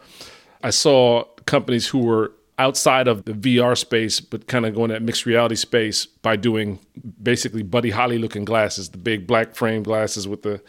[0.61, 5.01] I saw companies who were outside of the VR space, but kind of going that
[5.01, 6.77] mixed reality space by doing
[7.23, 10.61] basically Buddy Holly looking glasses, the big black frame glasses with the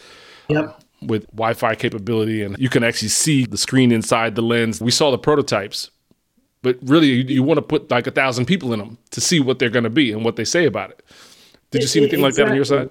[0.49, 0.83] Yep.
[1.03, 4.81] With Wi-Fi capability, and you can actually see the screen inside the lens.
[4.81, 5.91] We saw the prototypes,
[6.63, 9.41] but really, you, you want to put like a thousand people in them to see
[9.41, 11.03] what they're going to be and what they say about it.
[11.71, 12.91] Did you see anything like that on your side?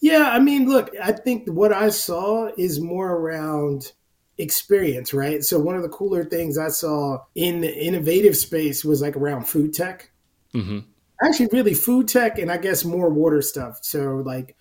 [0.00, 3.92] Yeah, I mean, look, I think what I saw is more around
[4.38, 5.42] experience, right?
[5.42, 9.44] So one of the cooler things I saw in the innovative space was like around
[9.46, 10.10] food tech.
[10.52, 10.80] hmm
[11.20, 13.80] Actually, really food tech and I guess more water stuff.
[13.82, 14.56] So like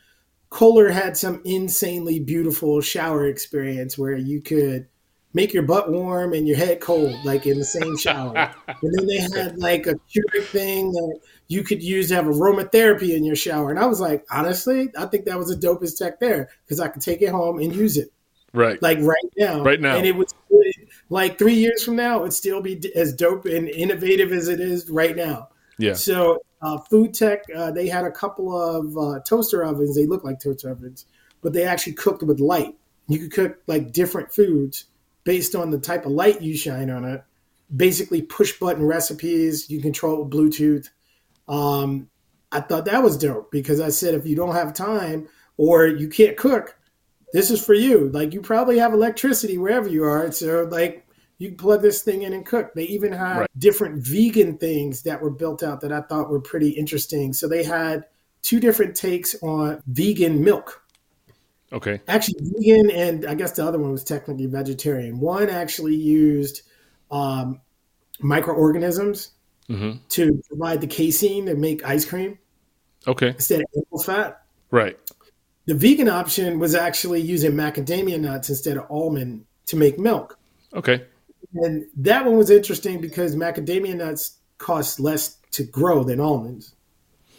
[0.50, 4.88] Kohler had some insanely beautiful shower experience where you could
[5.34, 8.34] make your butt warm and your head cold, like in the same shower.
[8.68, 13.16] and then they had like a Keurig thing that you could use to have aromatherapy
[13.16, 13.70] in your shower.
[13.70, 16.88] And I was like, honestly, I think that was the dopest tech there because I
[16.88, 18.12] could take it home and use it
[18.54, 18.82] Right.
[18.82, 19.64] like right now.
[19.64, 19.98] Right now.
[19.98, 20.34] And it was
[21.10, 24.60] like three years from now, it would still be as dope and innovative as it
[24.60, 25.50] is right now.
[25.78, 25.94] Yeah.
[25.94, 29.96] So, uh, food tech, uh, they had a couple of uh, toaster ovens.
[29.96, 31.06] They look like toaster ovens,
[31.42, 32.76] but they actually cooked with light.
[33.08, 34.86] You could cook like different foods
[35.24, 37.24] based on the type of light you shine on it.
[37.76, 39.70] Basically, push button recipes.
[39.70, 40.90] You control it with Bluetooth.
[41.48, 42.10] Um,
[42.52, 46.08] I thought that was dope because I said if you don't have time or you
[46.08, 46.78] can't cook,
[47.34, 48.10] this is for you.
[48.10, 51.07] Like you probably have electricity wherever you are, so like
[51.40, 52.74] you can plug this thing in and cook.
[52.74, 53.50] They even had Right.
[53.58, 57.34] different vegan things that were built out that I thought were pretty interesting.
[57.34, 58.06] So they had
[58.42, 60.82] two different takes on vegan milk.
[61.74, 62.02] Okay.
[62.08, 65.20] Actually, vegan, and I guess the other one was technically vegetarian.
[65.20, 66.62] One actually used
[67.12, 67.62] um,
[68.20, 69.32] microorganisms
[69.68, 72.38] hmm to provide the casein to make ice cream
[73.06, 73.30] Okay.
[73.30, 74.42] instead of animal fat.
[74.72, 74.98] Right.
[75.66, 80.40] The vegan option was actually using macadamia nuts instead of almond to make milk.
[80.74, 81.06] Okay.
[81.54, 86.74] And that one was interesting because macadamia nuts cost less to grow than almonds.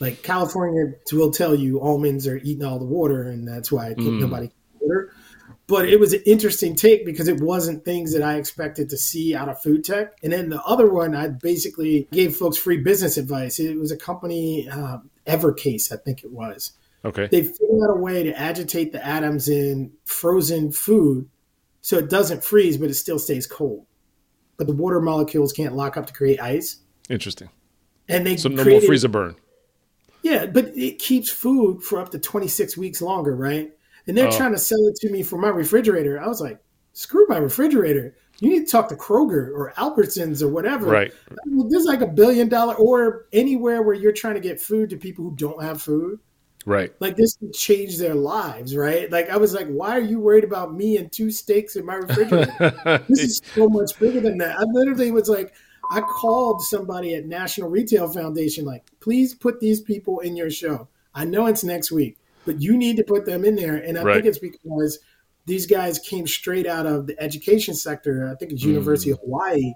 [0.01, 4.21] Like California will tell you almonds are eating all the water, and that's why Mm.
[4.21, 5.13] nobody can water.
[5.67, 9.35] But it was an interesting take because it wasn't things that I expected to see
[9.35, 10.17] out of food tech.
[10.23, 13.59] And then the other one, I basically gave folks free business advice.
[13.59, 16.73] It was a company, uh, Evercase, I think it was
[17.05, 17.29] Okay.
[17.31, 21.29] they figured out a way to agitate the atoms in frozen food
[21.81, 23.87] so it doesn't freeze, but it still stays cold.
[24.57, 26.79] But the water molecules can't lock up to create ice.
[27.09, 27.49] Interesting.
[28.09, 29.37] And they So no more created, freezer burn.
[30.23, 33.73] Yeah, but it keeps food for up to 26 weeks longer, right?
[34.07, 34.37] And they're Oh.
[34.37, 36.21] trying to sell it to me for my refrigerator.
[36.21, 36.59] I was like,
[36.93, 38.17] screw my refrigerator.
[38.41, 40.87] You need to talk to Kroger or Albertsons or whatever.
[40.87, 41.13] Right.
[41.69, 44.97] This is like a billion dollar or anywhere where you're trying to get food to
[44.97, 46.19] people who don't have food.
[46.67, 46.93] Right.
[47.01, 49.11] like this could change their lives, right?
[49.11, 51.95] Like I was like, why are you worried about me and two steaks in my
[51.95, 53.05] refrigerator?
[53.09, 54.59] this is so much bigger than that.
[54.59, 55.55] I literally was like,
[55.91, 60.89] I called somebody at National Retail Foundation, like, please put these people in your show.
[61.15, 63.77] I know it's next week, but you need to put them in there.
[63.77, 64.15] And I Right.
[64.15, 64.99] think it's because
[65.47, 68.29] these guys came straight out of the education sector.
[68.31, 69.25] I think it's University of mm.
[69.25, 69.73] Hawaii,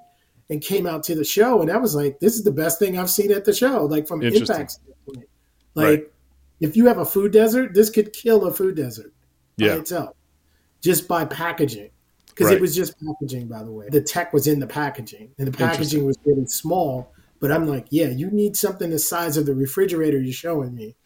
[0.50, 1.62] and came out to the show.
[1.62, 4.06] And I was like, this is the best thing I've seen at the show, like
[4.06, 5.28] from impact standpoint.
[5.74, 6.12] Like, Right.
[6.62, 9.12] If you have a food desert, this could kill a food desert
[9.58, 9.74] by Yeah.
[9.76, 10.16] itself
[10.80, 11.90] just by packaging.
[12.28, 12.56] Because Right.
[12.56, 13.88] it was just packaging, by the way.
[13.90, 17.12] The tech was in the packaging, and the packaging was really small.
[17.40, 20.96] But I'm like, yeah, you need something the size of the refrigerator you're showing me.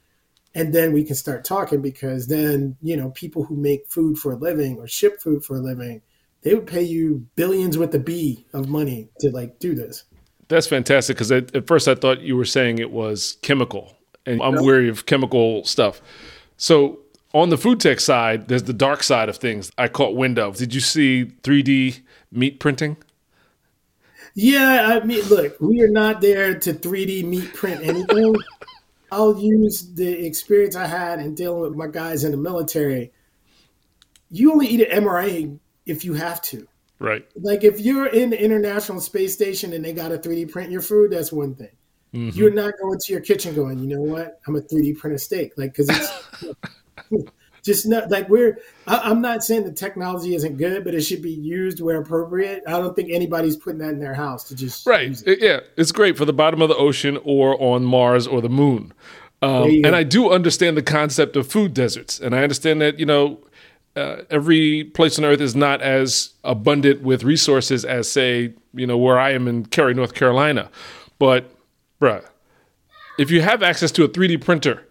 [0.54, 4.32] and then we can start talking because then you know people who make food for
[4.32, 6.00] a living or ship food for a living
[6.40, 10.04] they would pay you billions with the b of money to like do this
[10.48, 13.95] That's fantastic because at, at first I thought you were saying it was chemical,
[14.26, 16.02] and I'm wary of chemical stuff.
[16.56, 16.98] So
[17.32, 19.70] on the food tech side, there's the dark side of things.
[19.78, 20.56] I caught wind of.
[20.56, 22.00] Did you see 3D
[22.32, 22.96] meat printing?
[24.38, 28.36] yeah i mean look we are not there to 3d meat print anything
[29.12, 33.10] i'll use the experience i had in dealing with my guys in the military
[34.30, 37.26] you only eat an mra if you have to Right.
[37.36, 40.82] like if you're in the international space station and they got to 3d print your
[40.82, 41.72] food that's one thing
[42.14, 42.38] Mm-hmm.
[42.38, 45.18] you're not going to your kitchen going you know what i'm a 3d print a
[45.18, 46.44] steak like because it's
[47.62, 51.20] just not like we're I, i'm not saying the technology isn't good but it should
[51.20, 54.86] be used where appropriate i don't think anybody's putting that in their house to just
[54.86, 55.20] Right.
[55.26, 55.40] it.
[55.42, 55.60] Yeah.
[55.76, 58.92] It's great for the bottom of the ocean or on Mars or the moon.
[59.42, 59.88] Um, There you go.
[59.88, 62.20] and I do understand the concept of food deserts.
[62.20, 63.38] And I understand that, you know,
[63.96, 68.96] uh, every place on earth is not as abundant with resources as, say, you know,
[68.96, 70.70] where I am in Cary, North Carolina.
[71.18, 71.50] But,
[72.00, 72.24] bruh,
[73.18, 74.82] if you have access to a 3D printer,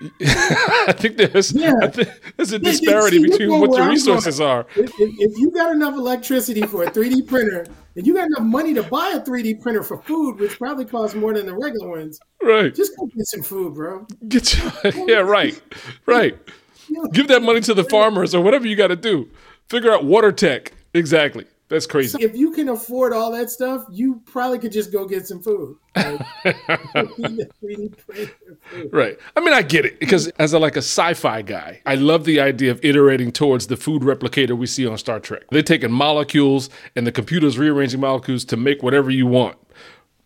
[0.20, 1.74] I think there's Yeah.
[1.82, 4.66] I think there's a disparity see, between what your resources are.
[4.74, 8.74] if, if, you got enough electricity for a 3d printer and you got enough money
[8.74, 12.18] to buy a 3d printer for food which probably costs more than the regular ones
[12.42, 12.74] Right.
[12.74, 14.72] just go get some food bro Get you,
[15.06, 15.60] yeah, right,
[16.06, 16.36] right.
[17.12, 19.30] Give that money to the farmers or whatever you got to do.
[19.68, 20.72] Figure out water tech.
[20.94, 21.46] Exactly.
[21.72, 22.22] That's crazy.
[22.22, 25.78] if you can afford all that stuff, you probably could just go get some food.
[25.96, 28.34] Like, 3D food.
[28.92, 29.18] Right.
[29.34, 32.40] I mean, I get it because as a like a sci-fi guy, I love the
[32.40, 35.44] idea of iterating towards the food replicator we see on Star Trek.
[35.50, 39.56] They're taking molecules and the computer's rearranging molecules to make whatever you want.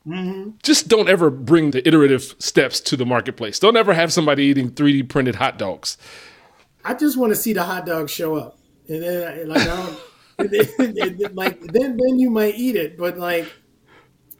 [0.05, 0.51] Mm-hmm.
[0.65, 3.61] Just don't ever bring the iterative steps to the marketplace.
[3.61, 5.97] Don't ever have somebody eating 3D printed hot dogs.
[6.85, 9.99] I just want to see the hot dogs show up, and then like I don't,
[10.39, 13.53] and then, and then, like then then you might eat it, but like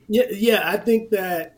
[0.09, 1.57] yeah yeah I think that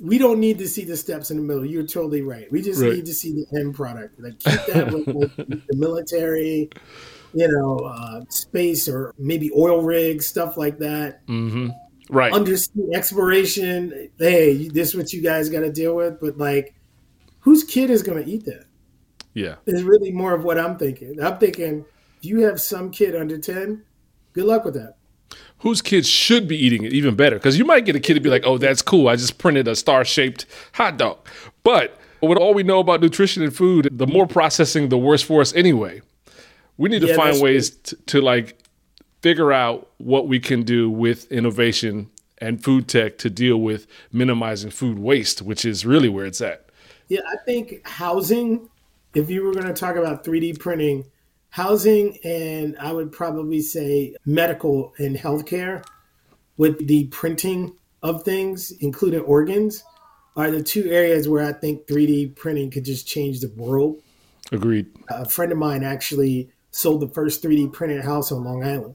[0.00, 1.66] we don't need to see the steps in the middle.
[1.66, 2.50] You're totally right.
[2.52, 2.92] We just Right.
[2.94, 4.20] need to see the end product.
[4.20, 6.70] Like keep that with like, the military,
[7.34, 11.22] you know, uh, space or maybe oil rigs, stuff like that.
[12.10, 12.32] Right.
[12.32, 14.08] undersea exploration.
[14.18, 16.20] Hey, this is what you guys got to deal with.
[16.20, 16.74] But like,
[17.40, 18.66] whose kid is going to eat that?
[19.34, 19.56] yeah.
[19.66, 21.20] Is really more of what I'm thinking.
[21.22, 21.84] I'm thinking
[22.18, 23.84] if you have some kid under ten,
[24.32, 24.96] good luck with that.
[25.58, 27.36] whose kids should be eating it even better?
[27.36, 29.08] Because you might get a kid to be like oh that's cool.
[29.08, 31.18] I just printed a star shaped hot dog.
[31.64, 35.40] But with all we know about nutrition and food the more processing the worse for
[35.40, 36.02] us anyway.
[36.76, 38.58] We need to Yeah, find ways to, to like
[39.22, 44.70] figure out what we can do with innovation and food tech to deal with minimizing
[44.70, 46.66] food waste which is really where it's at.
[47.08, 48.68] Yeah, I think housing.
[49.14, 51.04] If you were going to talk about 3D printing,
[51.50, 55.84] housing and I would probably say medical and healthcare
[56.56, 59.84] with the printing of things, including organs,
[60.36, 64.02] are the two areas where I think 3D printing could just change the world.
[64.52, 68.94] agreed a friend of mine actually sold the first 3D printed house on Long Island.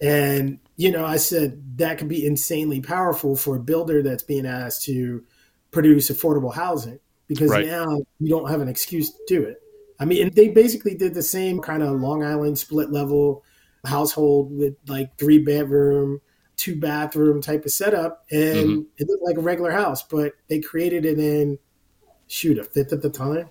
[0.00, 4.46] And, you know, I said that could be insanely powerful for a builder that's being
[4.46, 5.24] asked to
[5.70, 7.66] produce affordable housing because Right.
[7.66, 9.60] now you don't have an excuse to do it.
[10.00, 13.44] I mean, and they basically did the same kind of Long Island split level
[13.86, 16.20] household with like three bedroom,
[16.56, 18.24] two bathroom type of setup.
[18.30, 18.80] And mm-hmm.
[18.98, 21.58] it looked like a regular house, but they created it in,
[22.26, 23.48] shoot, a fifth at the time.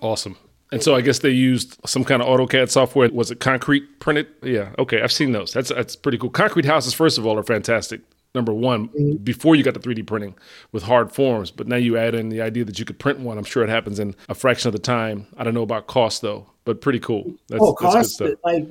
[0.00, 0.36] awesome.
[0.72, 3.08] And so i guess they used some kind of autocad software.
[3.10, 4.26] Was it concrete printed?
[4.42, 5.52] Yeah okay i've seen those.
[5.52, 6.30] That's that's pretty cool.
[6.30, 8.00] Concrete houses first of all are fantastic
[8.34, 8.88] number one
[9.22, 10.34] before you got the 3d printing
[10.72, 13.38] with hard forms but now you add in the idea that you could print one
[13.38, 16.20] i'm sure it happens in a fraction of the time i don't know about cost
[16.20, 18.66] though but pretty cool that's, oh, that's good cost stuff like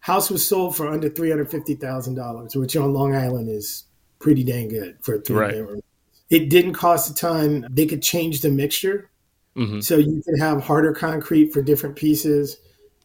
[0.00, 3.84] house was sold for under three hundred fifty thousand dollars, which on Long Island is
[4.20, 5.82] pretty dang good for a three Right.
[6.30, 7.66] It didn't cost a ton.
[7.68, 9.10] They could change the mixture,
[9.56, 9.82] Mhm.
[9.82, 12.58] so you could have harder concrete for different pieces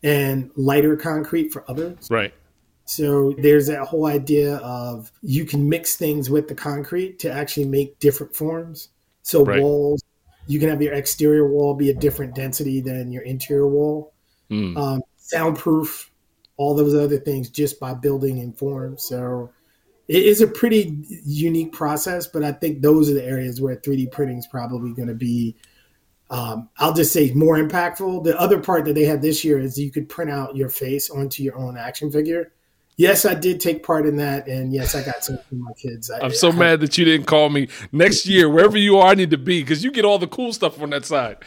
[0.03, 2.07] and lighter concrete for others.
[2.11, 2.33] right
[2.85, 7.65] So there's that whole idea of you can mix things with the concrete to actually
[7.65, 8.89] make different forms.
[9.21, 9.61] So Right.
[9.61, 10.03] walls,
[10.47, 14.13] you can have your exterior wall be a different density than your interior wall.
[14.51, 14.77] Mm.
[14.77, 16.11] Um, soundproof,
[16.57, 18.97] all those other things just by building in form.
[18.97, 19.49] So
[20.07, 24.11] it is a pretty unique process, but I think those are the areas where 3D
[24.11, 25.55] printing is probably going to be.
[26.29, 28.23] Um, I'll just say more impactful.
[28.23, 31.09] The other part that they had this year is you could print out your face
[31.09, 32.51] onto your own action figure,
[32.97, 36.09] yes, I did take part in that, and yes, I got some from my kids.
[36.11, 39.11] I, I'm so I, mad that you didn't call me next year, wherever you are.
[39.11, 41.37] I need to be because you get all the cool stuff on that side.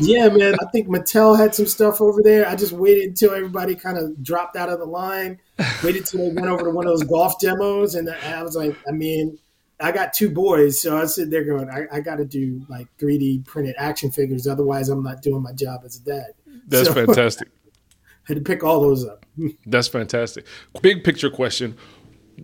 [0.00, 0.54] Yeah, man.
[0.54, 2.48] I think Mattel had some stuff over there.
[2.48, 5.38] I just waited until everybody kind of dropped out of the line.
[5.82, 8.76] Waited until they went over to one of those golf demos, and I was like,
[8.88, 9.38] I mean.
[9.80, 12.86] I got two boys, so I sit there going, I, I got to do like
[12.98, 14.46] 3D printed action figures.
[14.46, 16.26] Otherwise, I'm not doing my job as a dad.
[16.68, 17.48] That's So- fantastic.
[18.28, 19.26] had to pick all those up.
[19.66, 20.46] That's fantastic.
[20.82, 21.76] Big picture question.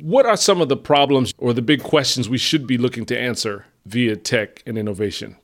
[0.00, 3.18] What are some of the problems or the big questions we should be looking to
[3.18, 5.36] answer via tech and innovation?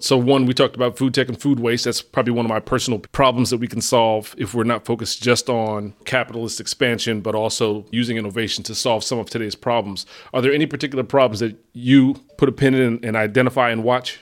[0.00, 1.84] So, one, we talked about food tech and food waste.
[1.84, 5.22] That's probably one of my personal problems that we can solve if we're not focused
[5.22, 10.04] just on capitalist expansion, but also using innovation to solve some of today's problems.
[10.32, 14.18] Are there any particular problems that you put a pin in and identify and watch?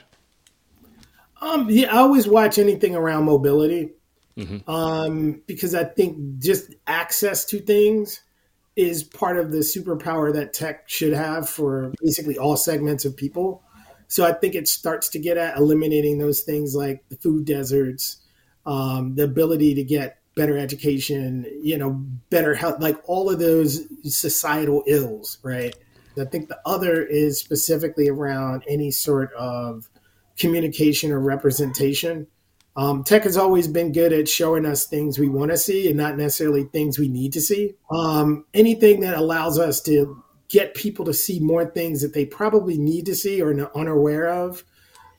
[1.41, 3.93] Um, yeah, I always watch anything around mobility
[4.67, 8.21] um, because I think just access to things
[8.75, 13.61] is part of the superpower that tech should have for basically all segments of people.
[14.07, 18.17] So I think it starts to get at eliminating those things like the food deserts,
[18.65, 21.91] um, the ability to get better education, you know,
[22.29, 25.75] better health, like all of those societal ills, right?
[26.19, 29.89] I think the other is specifically around any sort of
[30.37, 32.27] communication or representation.
[32.75, 35.97] Um, tech has always been good at showing us things we want to see and
[35.97, 37.75] not necessarily things we need to see.
[37.91, 42.77] Um, anything that allows us to get people to see more things that they probably
[42.77, 44.63] need to see or are unaware of,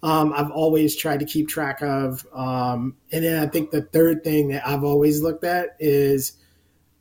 [0.02, 2.26] um, I've always tried to keep track of.
[2.34, 6.32] Um, and then I think the third thing that I've always looked at is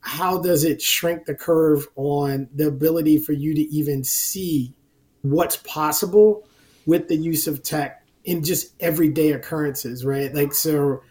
[0.00, 4.74] how does it shrink the curve on the ability for you to even see
[5.22, 6.46] what's possible
[6.86, 10.34] with the use of tech in just everyday occurrences, right?
[10.34, 11.02] Like, so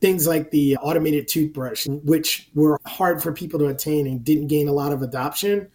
[0.00, 4.68] things like the automated toothbrush, which were hard for people to attain and didn't gain
[4.68, 5.68] a lot of adoption,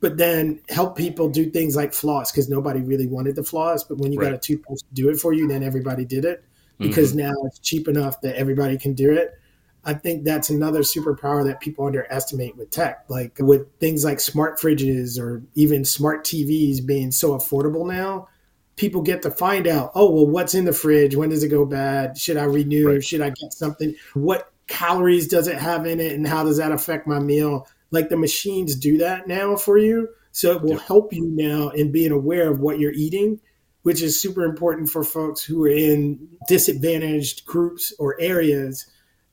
[0.00, 3.84] but then help people do things like floss because nobody really wanted the floss.
[3.84, 6.44] But when you got a toothbrush to do it for you, then everybody did it
[6.78, 7.28] because mm-hmm.
[7.28, 9.38] now it's cheap enough that everybody can do it.
[9.84, 14.60] I think that's another superpower that people underestimate with tech, like with things like smart
[14.60, 18.28] fridges or even smart TVs being so affordable now.
[18.76, 21.14] People get to find out, oh, well, what's in the fridge?
[21.14, 22.16] When does it go bad?
[22.16, 22.88] Should I renew?
[22.88, 23.04] Right.
[23.04, 23.94] Should I get something?
[24.14, 26.12] What calories does it have in it?
[26.12, 27.68] And how does that affect my meal?
[27.90, 30.08] Like the machines do that now for you.
[30.32, 33.38] So it will help you now in being aware of what you're eating,
[33.82, 38.86] which is super important for folks who are in disadvantaged groups or areas.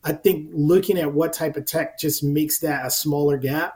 [0.03, 3.75] I think looking at what type of tech just makes that a smaller gap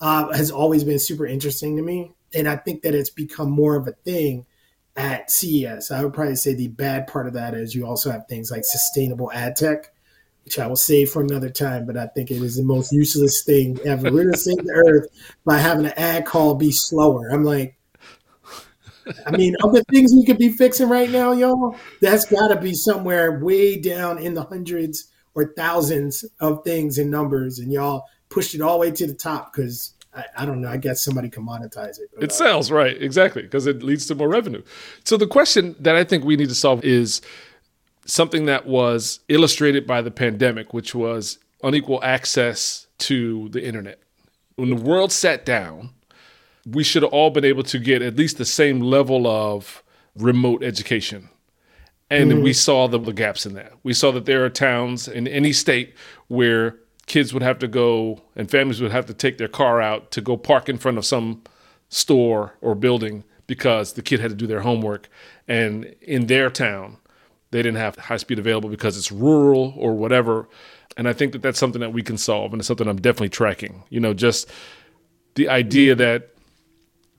[0.00, 2.12] uh, has always been super interesting to me.
[2.34, 4.44] And I think that it's become more of a thing
[4.98, 5.92] at CES.
[5.92, 8.64] I would probably say the bad part of that is you also have things like
[8.64, 9.92] sustainable ad tech,
[10.44, 13.44] which I will save for another time, but I think it is the most useless
[13.44, 14.10] thing ever.
[14.10, 15.06] We're going to save the earth
[15.44, 17.28] by having an ad call be slower.
[17.30, 17.76] I'm like,
[19.24, 22.60] I mean, of the things we could be fixing right now, y'all, that's got to
[22.60, 28.04] be somewhere way down in the hundreds or thousands of things and numbers, and y'all
[28.30, 30.68] pushed it all the way to the top because I, I don't know.
[30.68, 32.10] I guess somebody can monetize it.
[32.20, 33.00] It sells, right?
[33.00, 34.62] Exactly, because it leads to more revenue.
[35.04, 37.20] So the question that I think we need to solve is
[38.04, 44.00] something that was illustrated by the pandemic, which was unequal access to the internet.
[44.56, 45.90] When the world sat down,
[46.66, 49.82] we should have all been able to get at least the same level of
[50.16, 51.28] remote education.
[52.10, 52.42] And mm.
[52.42, 53.72] we saw the, the gaps in that.
[53.82, 55.94] We saw that there are towns in any state
[56.28, 56.76] where
[57.08, 60.20] kids would have to go and families would have to take their car out to
[60.20, 61.42] go park in front of some
[61.88, 65.08] store or building because the kid had to do their homework.
[65.48, 66.98] And in their town,
[67.50, 70.48] they didn't have high speed available because it's rural or whatever.
[70.96, 73.30] And I think that that's something that we can solve, and it's something I'm definitely
[73.30, 73.84] tracking.
[73.88, 74.50] You know, just
[75.34, 76.30] the idea that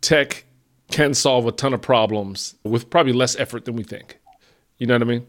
[0.01, 0.45] tech
[0.91, 4.19] can solve a ton of problems with probably less effort than we think.
[4.77, 5.27] You know what I mean?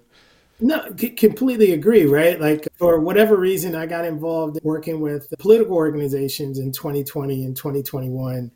[0.60, 2.40] No, c- completely agree, right?
[2.40, 8.50] Like, for whatever reason, I got involved working with political organizations in 2020 and 2021.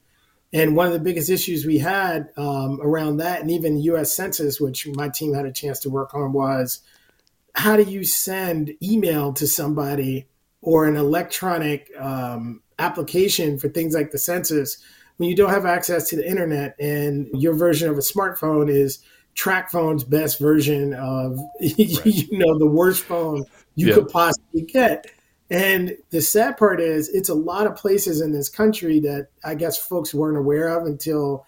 [0.53, 4.61] And one of the biggest issues we had um, around that, and even US Census,
[4.61, 6.81] which my team had a chance to work on, was
[7.55, 10.29] how do you send email to somebody
[10.61, 14.79] or an electronic um, application for things like the census
[15.17, 18.99] when you don't have access to the internet and your version of a smartphone is
[19.35, 23.95] TracFone's best version of you know the worst phone you Yeah.
[23.95, 25.07] could possibly get
[25.51, 29.55] and the sad part is it's a lot of places in this country that i
[29.55, 31.45] guess folks weren't aware of until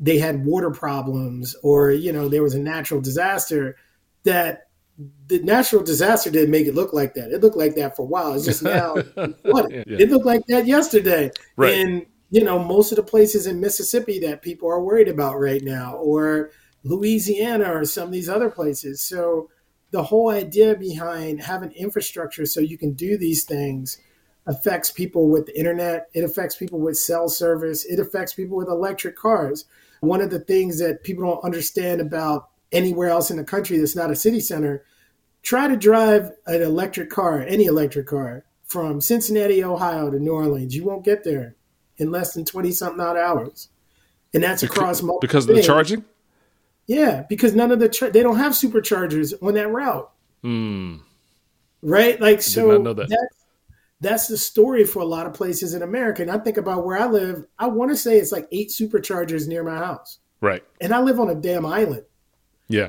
[0.00, 3.76] they had water problems or you know there was a natural disaster
[4.24, 4.64] that
[5.28, 7.30] the natural disaster didn't make it look like that.
[7.30, 8.32] It looked like that for a while.
[8.34, 8.96] It's just now
[9.44, 9.84] flooded.
[9.86, 9.96] Yeah.
[10.00, 11.30] It looked like that yesterday.
[11.56, 11.74] Right.
[11.74, 15.62] And you know, most of the places in Mississippi that people are worried about right
[15.62, 16.50] now, or
[16.84, 19.00] Louisiana, or some of these other places.
[19.00, 19.50] So
[19.90, 23.98] the whole idea behind having infrastructure so you can do these things
[24.46, 26.08] affects people with the internet.
[26.14, 27.84] It affects people with cell service.
[27.84, 29.66] It affects people with electric cars.
[30.00, 33.96] One of the things that people don't understand about anywhere else in the country that's
[33.96, 34.84] not a city center,
[35.42, 40.76] try to drive an electric car, any electric car, from Cincinnati, Ohio to New Orleans.
[40.76, 41.56] You won't get there
[41.96, 43.68] in less than 20 something odd hours.
[44.34, 46.04] And that's across multiple because of the charging.
[46.88, 50.10] Yeah, because none of the char- they don't have superchargers on that route,
[50.42, 50.96] Hmm.
[51.82, 52.20] right?
[52.20, 52.96] Like so that.
[53.08, 53.34] that's
[54.00, 56.22] that's the story for a lot of places in America.
[56.22, 57.44] And I think about where I live.
[57.58, 60.62] I want to say it's like eight superchargers near my house, Right.
[60.80, 62.04] and I live on a damn island.
[62.68, 62.88] Yeah.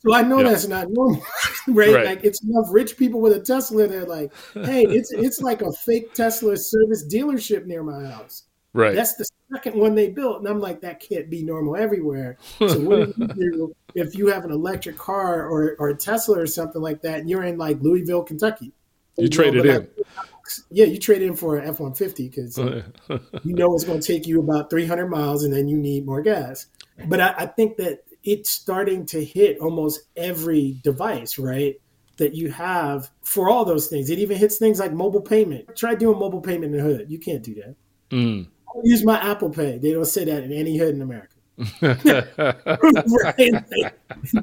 [0.00, 0.50] So I know Yeah.
[0.50, 1.22] that's not normal,
[1.68, 1.92] right?
[1.94, 2.06] Right.
[2.06, 3.86] Like it's enough rich people with a Tesla.
[3.88, 8.44] They're like, hey, it's it's like a fake Tesla service dealership near my house.
[8.74, 8.94] Right.
[8.94, 12.38] That's the second one they built, and I'm like, that can't be normal everywhere.
[12.58, 16.38] So what do you do if you have an electric car or or a Tesla
[16.38, 18.72] or something like that, and you're in like Louisville, Kentucky?
[19.18, 19.74] you trade know, it in.
[19.74, 19.90] like,
[20.70, 22.56] yeah, you trade in for an F one fifty because
[23.44, 26.22] you know it's going to take you about 300 miles and then you need more
[26.22, 26.66] gas.
[27.06, 31.76] But I, I think that it's starting to hit almost every device, right?
[32.16, 34.10] That you have for all those things.
[34.10, 35.76] It even hits things like mobile payment.
[35.76, 37.10] Try doing mobile payment in the hood.
[37.10, 37.76] You can't do that.
[38.10, 38.48] Mm.
[38.76, 39.78] I use my Apple Pay.
[39.78, 41.34] They don't say that in any hood in America.
[41.82, 43.92] right?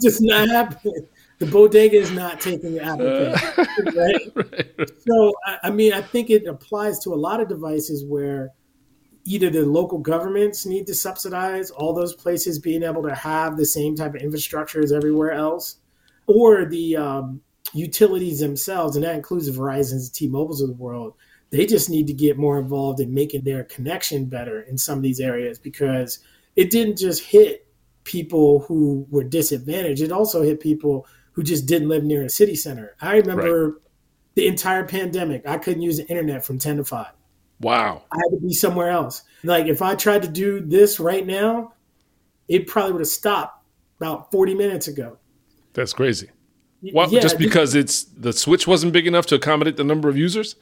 [0.02, 1.08] Just not happening.
[1.38, 3.36] The bodega is not taking your Apple Pay.
[3.96, 4.32] Right?
[5.08, 8.52] So, I, I mean, I think it applies to a lot of devices where
[9.26, 13.66] either the local governments need to subsidize all those places being able to have the
[13.66, 15.78] same type of infrastructure as everywhere else,
[16.28, 17.42] or the um,
[17.74, 21.16] utilities themselves, and that includes the Verizon's, T-Mobiles of the world.
[21.52, 25.04] They just need to get more involved in making their connection better in some of
[25.04, 26.20] these areas because
[26.56, 27.68] it didn't just hit
[28.04, 32.56] people who were disadvantaged; it also hit people who just didn't live near a city
[32.56, 32.96] center.
[33.02, 33.82] I remember
[34.36, 37.14] the entire pandemic; I couldn't use the internet from ten to five.
[37.62, 38.04] wow.
[38.12, 39.24] I had to be somewhere else.
[39.44, 41.74] Like if I tried to do this right now,
[42.48, 43.66] it probably would have stopped
[44.00, 45.18] about 40 minutes ago.
[45.74, 46.30] That's crazy.
[46.82, 50.18] Why, Yeah, just because it's the switch wasn't big enough to accommodate the number of
[50.18, 50.56] users?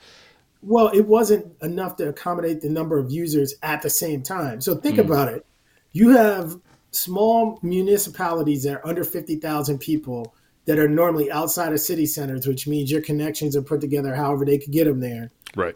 [0.65, 4.61] Well, it wasn't enough to accommodate the number of users at the same time.
[4.61, 5.01] So think hmm.
[5.01, 5.45] about it.
[5.91, 6.55] You have
[6.91, 10.33] small municipalities that are under 50,000 people
[10.65, 14.45] that are normally outside of city centers, which means your connections are put together however
[14.45, 15.29] they could get them there.
[15.55, 15.75] Right.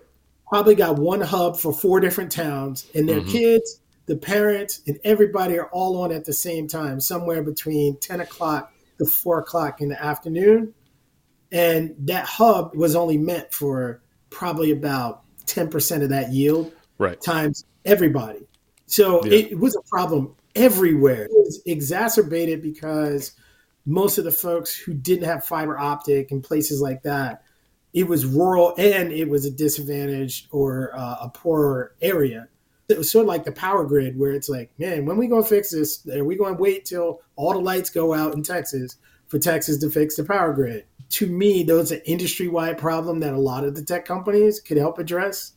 [0.49, 3.31] probably got one hub for four different towns, and their mm-hmm.
[3.31, 8.21] kids, the parents, and everybody are all on at the same time, somewhere between 10
[8.21, 10.73] o'clock to 4 o'clock in the afternoon.
[11.51, 17.19] And that hub was only meant for probably about 10% of that yield Right.
[17.21, 18.39] times everybody.
[18.87, 19.33] So Yeah.
[19.33, 21.25] it, it was a problem everywhere.
[21.25, 23.33] It was exacerbated because
[23.85, 27.43] most of the folks who didn't have fiber optic and places like that,
[27.93, 32.47] it was rural and it was a disadvantaged or uh, a poorer area.
[32.89, 35.43] It was sort of like the power grid, where it's like, man, when we gonna
[35.43, 36.07] fix this?
[36.07, 38.97] Are we going to wait till all the lights go out in Texas
[39.27, 40.85] for Texas to fix the power grid?
[41.09, 44.77] To me, those are industry wide problem that a lot of the tech companies could
[44.77, 45.53] help address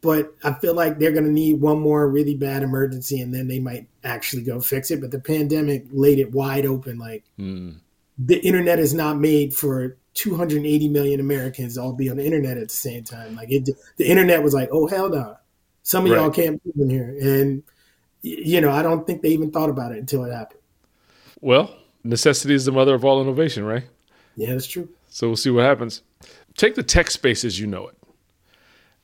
[0.00, 3.48] but I feel like they're going to need one more really bad emergency and then
[3.48, 5.00] they might actually go fix it.
[5.00, 6.98] But the pandemic laid it wide open.
[6.98, 7.76] Like Mm.
[8.18, 12.68] the internet is not made for 280 million Americans all be on the internet at
[12.68, 13.36] the same time.
[13.36, 15.36] Like it, the internet was like, oh hell no,
[15.82, 17.16] some of y'all can't be in here.
[17.20, 17.62] And
[18.22, 20.60] you know, I don't think they even thought about it until it happened.
[21.40, 21.74] Well,
[22.04, 23.84] necessity is the mother of all innovation, right?
[24.36, 24.88] Yeah, that's true.
[25.08, 26.02] So we'll see what happens.
[26.56, 27.96] Take the tech space as you know it.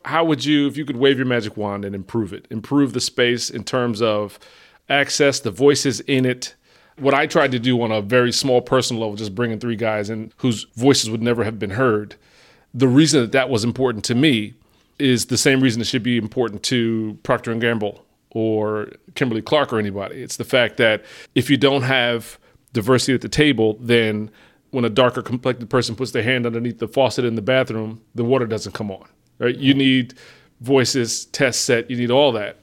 [0.04, 3.00] How would you, if you could wave your magic wand and improve it, improve the
[3.00, 4.38] space in terms of
[4.88, 6.54] access, the voices in it?
[6.96, 10.08] What I tried to do on a very small personal level, just bringing three guys
[10.08, 12.14] in whose voices would never have been heard.
[12.72, 14.54] The reason that that was important to me
[14.98, 19.72] is the same reason it should be important to Procter and Gamble or Kimberly Clark
[19.72, 20.22] or anybody.
[20.22, 22.38] It's the fact that if you don't have
[22.76, 24.30] diversity at the table, then
[24.70, 28.22] when a darker complected person puts their hand underneath the faucet in the bathroom, the
[28.22, 29.08] water doesn't come on.
[29.38, 29.56] Right?
[29.56, 30.14] You need
[30.60, 32.58] voices, test set, you need all that.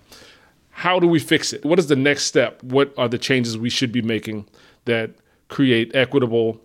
[0.70, 1.66] How do we fix it?
[1.66, 2.62] What is the next step?
[2.62, 4.48] What are the changes we should be making
[4.86, 5.12] that
[5.50, 6.62] create equitable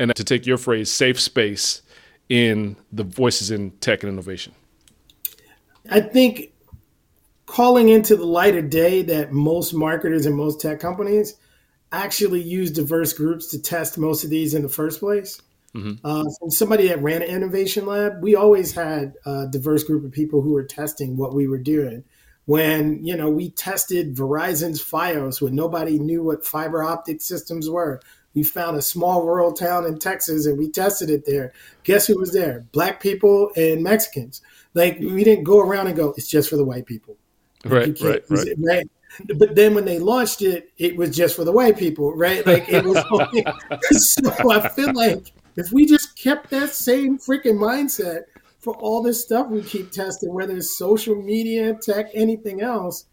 [0.00, 1.82] and to take your phrase, safe space
[2.28, 4.52] in the voices in tech and innovation?
[5.90, 6.52] I think
[7.46, 11.36] calling into the light of day that most marketers and most tech companies
[11.92, 15.40] actually use diverse groups to test most of these in the first place.
[15.74, 16.04] Mm-hmm.
[16.04, 20.12] Uh, from somebody that ran an innovation lab, we always had a diverse group of
[20.12, 22.04] people who were testing what we were doing.
[22.46, 28.00] When you know we tested Verizon's FiOS when nobody knew what fiber optic systems were,
[28.34, 31.52] we found a small rural town in Texas and we tested it there.
[31.82, 32.64] Guess who was there?
[32.72, 34.40] Black people and Mexicans.
[34.72, 37.16] Like we didn't go around and go, it's just for the white people.
[37.64, 38.48] Right, right, right.
[38.58, 38.90] right.
[39.36, 42.46] But then when they launched it, it was just for the white people, right?
[42.46, 43.02] Like it was.
[43.10, 43.44] Only,
[43.90, 48.22] so I feel like if we just kept that same freaking mindset
[48.60, 53.06] for all this stuff we keep testing, whether it's social media, tech, anything else,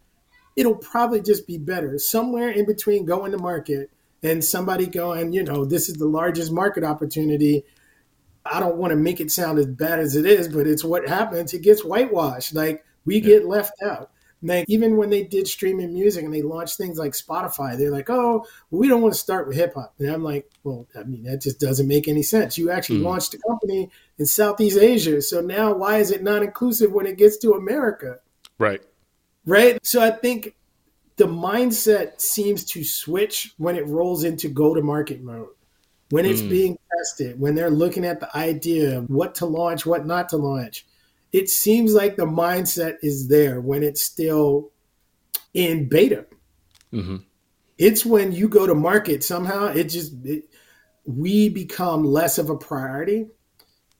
[0.54, 1.98] it'll probably just be better.
[1.98, 3.90] Somewhere in between going to market
[4.22, 7.64] and somebody going, you know, this is the largest market opportunity.
[8.44, 11.08] I don't want to make it sound as bad as it is, but it's what
[11.08, 11.52] happens.
[11.52, 12.54] It gets whitewashed.
[12.54, 13.26] Like we yeah.
[13.26, 14.10] get left out.
[14.42, 18.10] Like even when they did streaming music and they launched things like Spotify, they're like,
[18.10, 21.24] "Oh, we don't want to start with hip hop." And I'm like, "Well, I mean,
[21.24, 22.58] that just doesn't make any sense.
[22.58, 23.04] You actually mm.
[23.04, 27.16] launched a company in Southeast Asia, so now why is it not inclusive when it
[27.16, 28.18] gets to America?"
[28.58, 28.82] Right.
[29.46, 29.78] Right.
[29.84, 30.54] So I think
[31.16, 35.48] the mindset seems to switch when it rolls into go to market mode.
[36.10, 36.50] When it's mm.
[36.50, 40.36] being tested, when they're looking at the idea of what to launch, what not to
[40.36, 40.86] launch,
[41.36, 44.70] it seems like the mindset is there when it's still
[45.52, 46.24] in beta.
[46.94, 47.16] Mm-hmm.
[47.76, 50.48] It's when you go to market, somehow it just, it,
[51.04, 53.26] we become less of a priority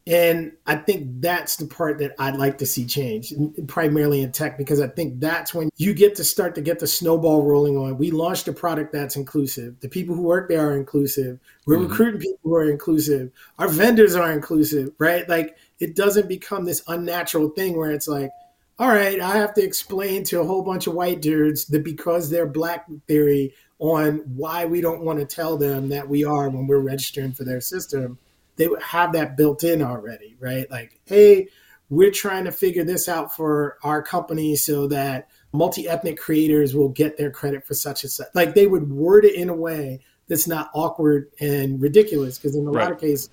[0.09, 3.34] and I think that's the part that I'd like to see change,
[3.66, 6.87] primarily in tech, because I think that's when you get to start to get the
[6.87, 7.99] snowball rolling on.
[7.99, 9.80] We launched a product that's inclusive.
[9.80, 11.41] The people who work there are inclusive.
[11.66, 11.91] We're mm-hmm.
[11.91, 13.32] recruiting people who are inclusive.
[13.59, 15.28] Our vendors are inclusive, right?
[15.28, 18.31] Like it doesn't become this unnatural thing where it's like,
[18.79, 22.29] all right, I have to explain to a whole bunch of white dudes that because
[22.29, 26.66] they're black theory on why we don't want to tell them that we are when
[26.66, 28.18] we're registering for their system
[28.57, 30.70] they would have that built in already, right?
[30.70, 31.49] Like, hey,
[31.89, 37.16] we're trying to figure this out for our company so that multi-ethnic creators will get
[37.16, 38.29] their credit for such and such.
[38.35, 42.39] Like they would word it in a way that's not awkward and ridiculous.
[42.39, 42.85] Because in a right.
[42.85, 43.29] lot of cases,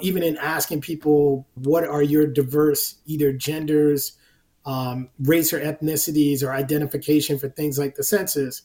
[0.00, 4.12] even in asking people what are your diverse either genders,
[4.66, 8.62] um, race or ethnicities or identification for things like the census,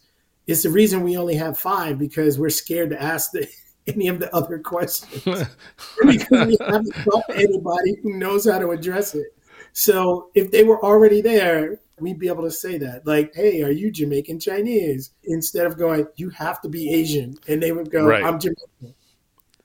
[0.48, 3.48] it's the reason we only have five because we're scared to ask the
[3.88, 5.24] any of the other questions
[6.06, 9.28] because we haven't talked anybody who knows how to address it.
[9.74, 13.72] So if they were already there, we'd be able to say that, like, "Hey, are
[13.72, 18.06] you Jamaican Chinese?" Instead of going, "You have to be Asian," and they would go,
[18.06, 18.24] right.
[18.24, 18.96] "I'm Jamaican."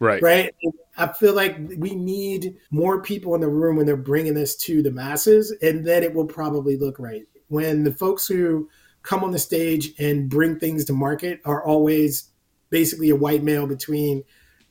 [0.00, 0.22] Right.
[0.22, 0.54] Right.
[1.00, 4.82] I feel like we need more people in the room when they're bringing this to
[4.82, 7.24] the masses, and then it will probably look right.
[7.48, 8.68] When the folks who
[9.02, 12.28] come on the stage and bring things to market are always
[12.68, 14.24] basically a white male between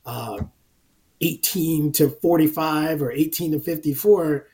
[0.06, 0.38] uh,
[1.20, 4.46] 18 to 45 or 18 to 54,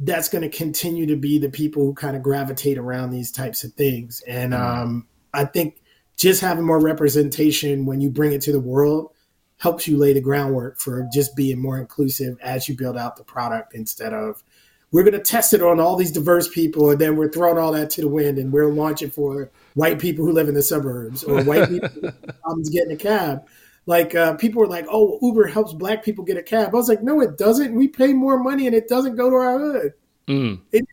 [0.00, 3.62] that's going to continue to be the people who kind of gravitate around these types
[3.62, 4.22] of things.
[4.26, 4.82] And mm-hmm.
[4.82, 5.82] um, I think
[6.16, 9.13] just having more representation when you bring it to the world
[9.58, 13.24] helps you lay the groundwork for just being more inclusive as you build out the
[13.24, 14.42] product instead of
[14.94, 17.72] we're going to test it on all these diverse people and then we're throwing all
[17.72, 21.24] that to the wind and we're launching for white people who live in the suburbs
[21.24, 21.90] or white people
[22.42, 23.44] problems getting a cab.
[23.86, 26.68] Like uh, people were like oh uber helps black people get a cab.
[26.68, 27.74] I was like no it doesn't.
[27.74, 29.94] We pay more money and it doesn't go to our hood.
[30.28, 30.60] Mm.
[30.70, 30.86] it,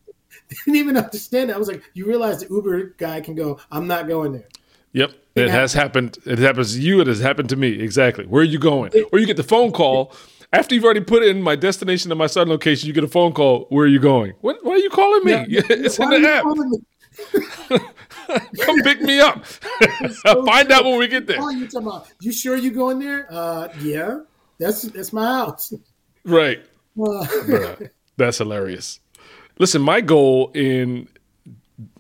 [0.66, 1.56] didn't even understand that.
[1.56, 4.50] I was like you realize the uber guy can go i'm not going there.
[4.94, 5.14] Yep.
[5.36, 6.18] It, has happened.
[6.26, 7.02] It happens to you.
[7.02, 7.82] It has happened to me.
[7.82, 8.26] Exactly.
[8.26, 8.92] Where are you going?
[9.12, 10.14] Or you get the phone call
[10.54, 13.34] after you've already put in my destination and my starting location, you get a phone
[13.34, 13.66] call.
[13.70, 14.34] Where are you going?
[14.42, 14.64] What?
[14.64, 15.32] Why are you calling me?
[15.32, 16.44] Yeah, it's in the app.
[18.62, 19.46] Come pick me up.
[19.46, 19.60] So
[20.46, 20.78] Find true.
[20.78, 21.40] out when we get there.
[21.52, 22.08] you about?
[22.20, 23.28] You sure you going there?
[23.30, 24.22] Uh, yeah.
[24.60, 25.74] That's that's my house.
[26.24, 26.64] Right.
[27.02, 27.76] Uh.
[28.18, 29.00] that's hilarious.
[29.58, 31.08] Listen, my goal in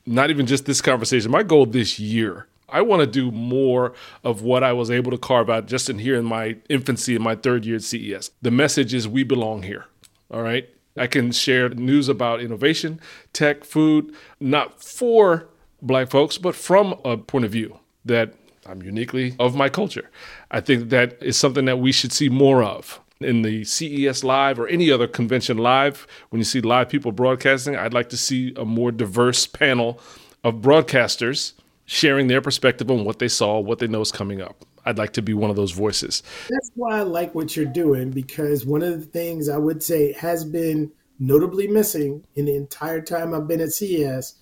[0.05, 3.93] not even just this conversation, my goal this year I want to do more
[4.23, 7.21] of what I was able to carve out just in here in my infancy in
[7.21, 8.31] my third year at CES.
[8.41, 9.85] The message is we belong here.
[10.29, 10.69] All right.
[10.97, 12.99] I can share news about innovation,
[13.33, 15.47] tech, food, not for
[15.81, 18.33] black folks, but from a point of view that
[18.65, 20.09] I'm uniquely of my culture.
[20.49, 24.59] I think that is something that we should see more of in the CES live
[24.59, 26.07] or any other convention live.
[26.29, 29.99] When you see live people broadcasting, I'd like to see a more diverse panel
[30.43, 31.53] of broadcasters
[31.91, 34.63] sharing their perspective on what they saw, what they know is coming up.
[34.85, 36.23] I'd like to be one of those voices.
[36.49, 40.13] That's why I like what you're doing because one of the things I would say
[40.13, 40.89] has been
[41.19, 44.35] notably missing in the entire time I've been at CES.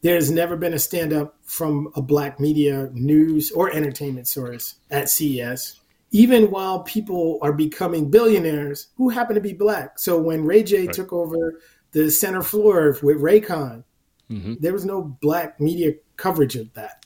[0.00, 5.10] There's never been a stand up from a black media news or entertainment source at
[5.10, 5.80] CES.
[6.10, 9.98] even while people are becoming billionaires who happen to be black.
[9.98, 10.92] So when Ray J Right.
[10.94, 13.82] took over the center floor with Raycon,
[14.30, 14.60] Mhm.
[14.60, 17.04] there was no black media coverage of that.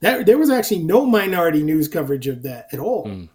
[0.00, 3.06] That there was actually no minority news coverage of that at all.
[3.06, 3.28] Mm.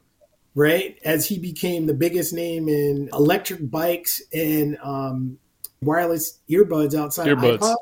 [0.56, 5.38] Right as he became the biggest name in electric bikes and um,
[5.82, 7.60] wireless earbuds outside of AirPods.
[7.60, 7.76] iPod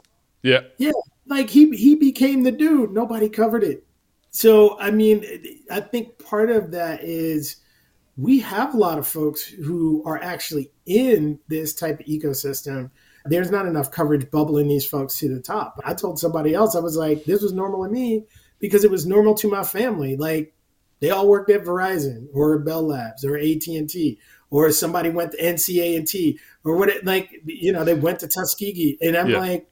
[0.43, 0.91] Yeah, Yeah.
[1.27, 2.91] like he he became the dude.
[2.91, 3.85] Nobody covered it.
[4.31, 5.25] So I mean,
[5.71, 7.57] I think part of that is
[8.17, 12.89] we have a lot of folks who are actually in this type of ecosystem.
[13.25, 15.79] There's not enough coverage bubbling these folks to the top.
[15.83, 18.25] I told somebody else, I was like, this was normal to me
[18.59, 20.15] because it was normal to my family.
[20.15, 20.53] Like
[20.99, 24.19] they all worked at Verizon or Bell Labs or AT and T,
[24.49, 26.89] or somebody went to NCA and T, or what?
[26.89, 29.39] It, like you know, they went to Tuskegee, and I'm Yeah.
[29.39, 29.69] like,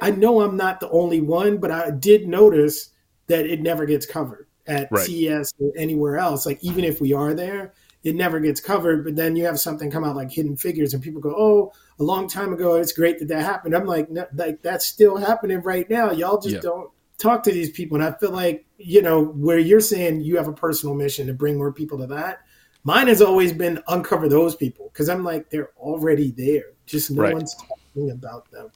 [0.00, 2.90] I know I'm not the only one, but I did notice
[3.26, 5.04] that it never gets covered at Right.
[5.04, 6.46] CES or anywhere else.
[6.46, 7.74] Like even if we are there,
[8.04, 9.02] it never gets covered.
[9.04, 12.04] But then you have something come out like Hidden Figures, and people go, "Oh, a
[12.04, 15.60] long time ago, it's great that that happened." I'm like, no, like that's still happening
[15.62, 16.12] right now.
[16.12, 16.60] Y'all just Yeah.
[16.60, 17.96] don't talk to these people.
[17.96, 21.34] And I feel like you know where you're saying you have a personal mission to
[21.34, 22.40] bring more people to that.
[22.84, 26.72] Mine has always been uncover those people because I'm like they're already there.
[26.86, 27.32] Just no Right.
[27.32, 28.70] one's talking about them.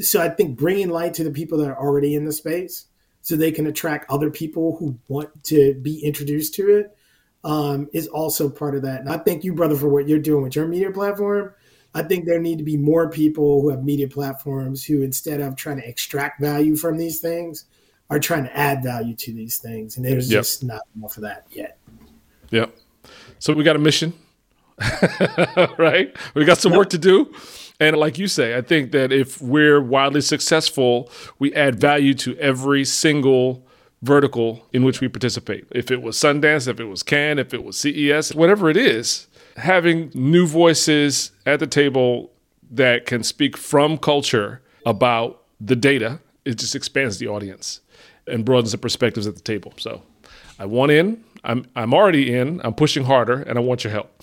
[0.00, 2.86] So I think bringing light to the people that are already in the space,
[3.22, 6.93] so they can attract other people who want to be introduced to it,
[7.44, 9.00] um, is also part of that.
[9.00, 11.52] And I thank you, brother, for what you're doing with your media platform.
[11.94, 15.54] I think there need to be more people who have media platforms who, instead of
[15.54, 17.66] trying to extract value from these things,
[18.10, 19.96] are trying to add value to these things.
[19.96, 20.40] And there's Yep.
[20.40, 21.78] just not enough of that yet.
[22.50, 22.76] Yep.
[23.38, 24.12] So we got a mission,
[25.78, 26.16] right?
[26.34, 27.32] We got some work to do.
[27.80, 32.36] And like you say, I think that if we're wildly successful, we add value to
[32.38, 33.66] every single
[34.04, 35.66] vertical in which we participate.
[35.70, 39.26] If it was Sundance, if it was Cannes, if it was CES, whatever it is,
[39.56, 42.30] having new voices at the table
[42.70, 47.80] that can speak from culture about the data, it just expands the audience
[48.26, 49.72] and broadens the perspectives at the table.
[49.78, 50.02] So
[50.58, 51.24] I want in.
[51.42, 52.60] I'm I'm already in.
[52.64, 54.22] I'm pushing harder, and I want your help.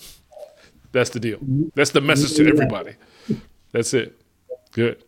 [0.92, 1.38] That's the deal.
[1.74, 2.94] That's the message to everybody.
[3.72, 4.20] That's it.
[4.72, 5.02] Good.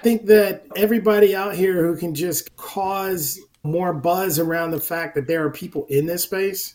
[0.00, 5.14] I think that everybody out here who can just cause more buzz around the fact
[5.14, 6.74] that there are people in this space,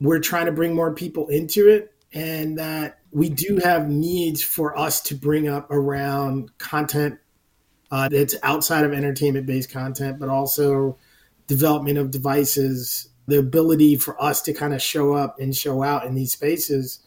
[0.00, 4.76] we're trying to bring more people into it, and that we do have needs for
[4.78, 7.18] us to bring up around content
[7.90, 10.96] uh, that's outside of entertainment based content, but also
[11.48, 16.06] development of devices, the ability for us to kind of show up and show out
[16.06, 17.00] in these spaces.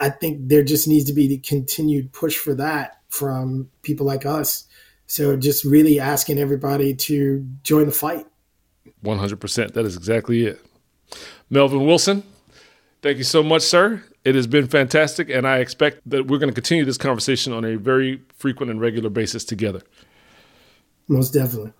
[0.00, 4.24] I think there just needs to be the continued push for that from people like
[4.24, 4.64] us.
[5.06, 8.26] So just really asking everybody to join the fight.
[9.04, 9.72] 100%.
[9.74, 10.64] That is exactly it.
[11.50, 12.22] Melvin Wilson,
[13.02, 14.04] thank you so much, sir.
[14.24, 17.64] It has been fantastic, and I expect that we're going to continue this conversation on
[17.64, 19.80] a very frequent and regular basis together.
[21.08, 21.72] Most definitely.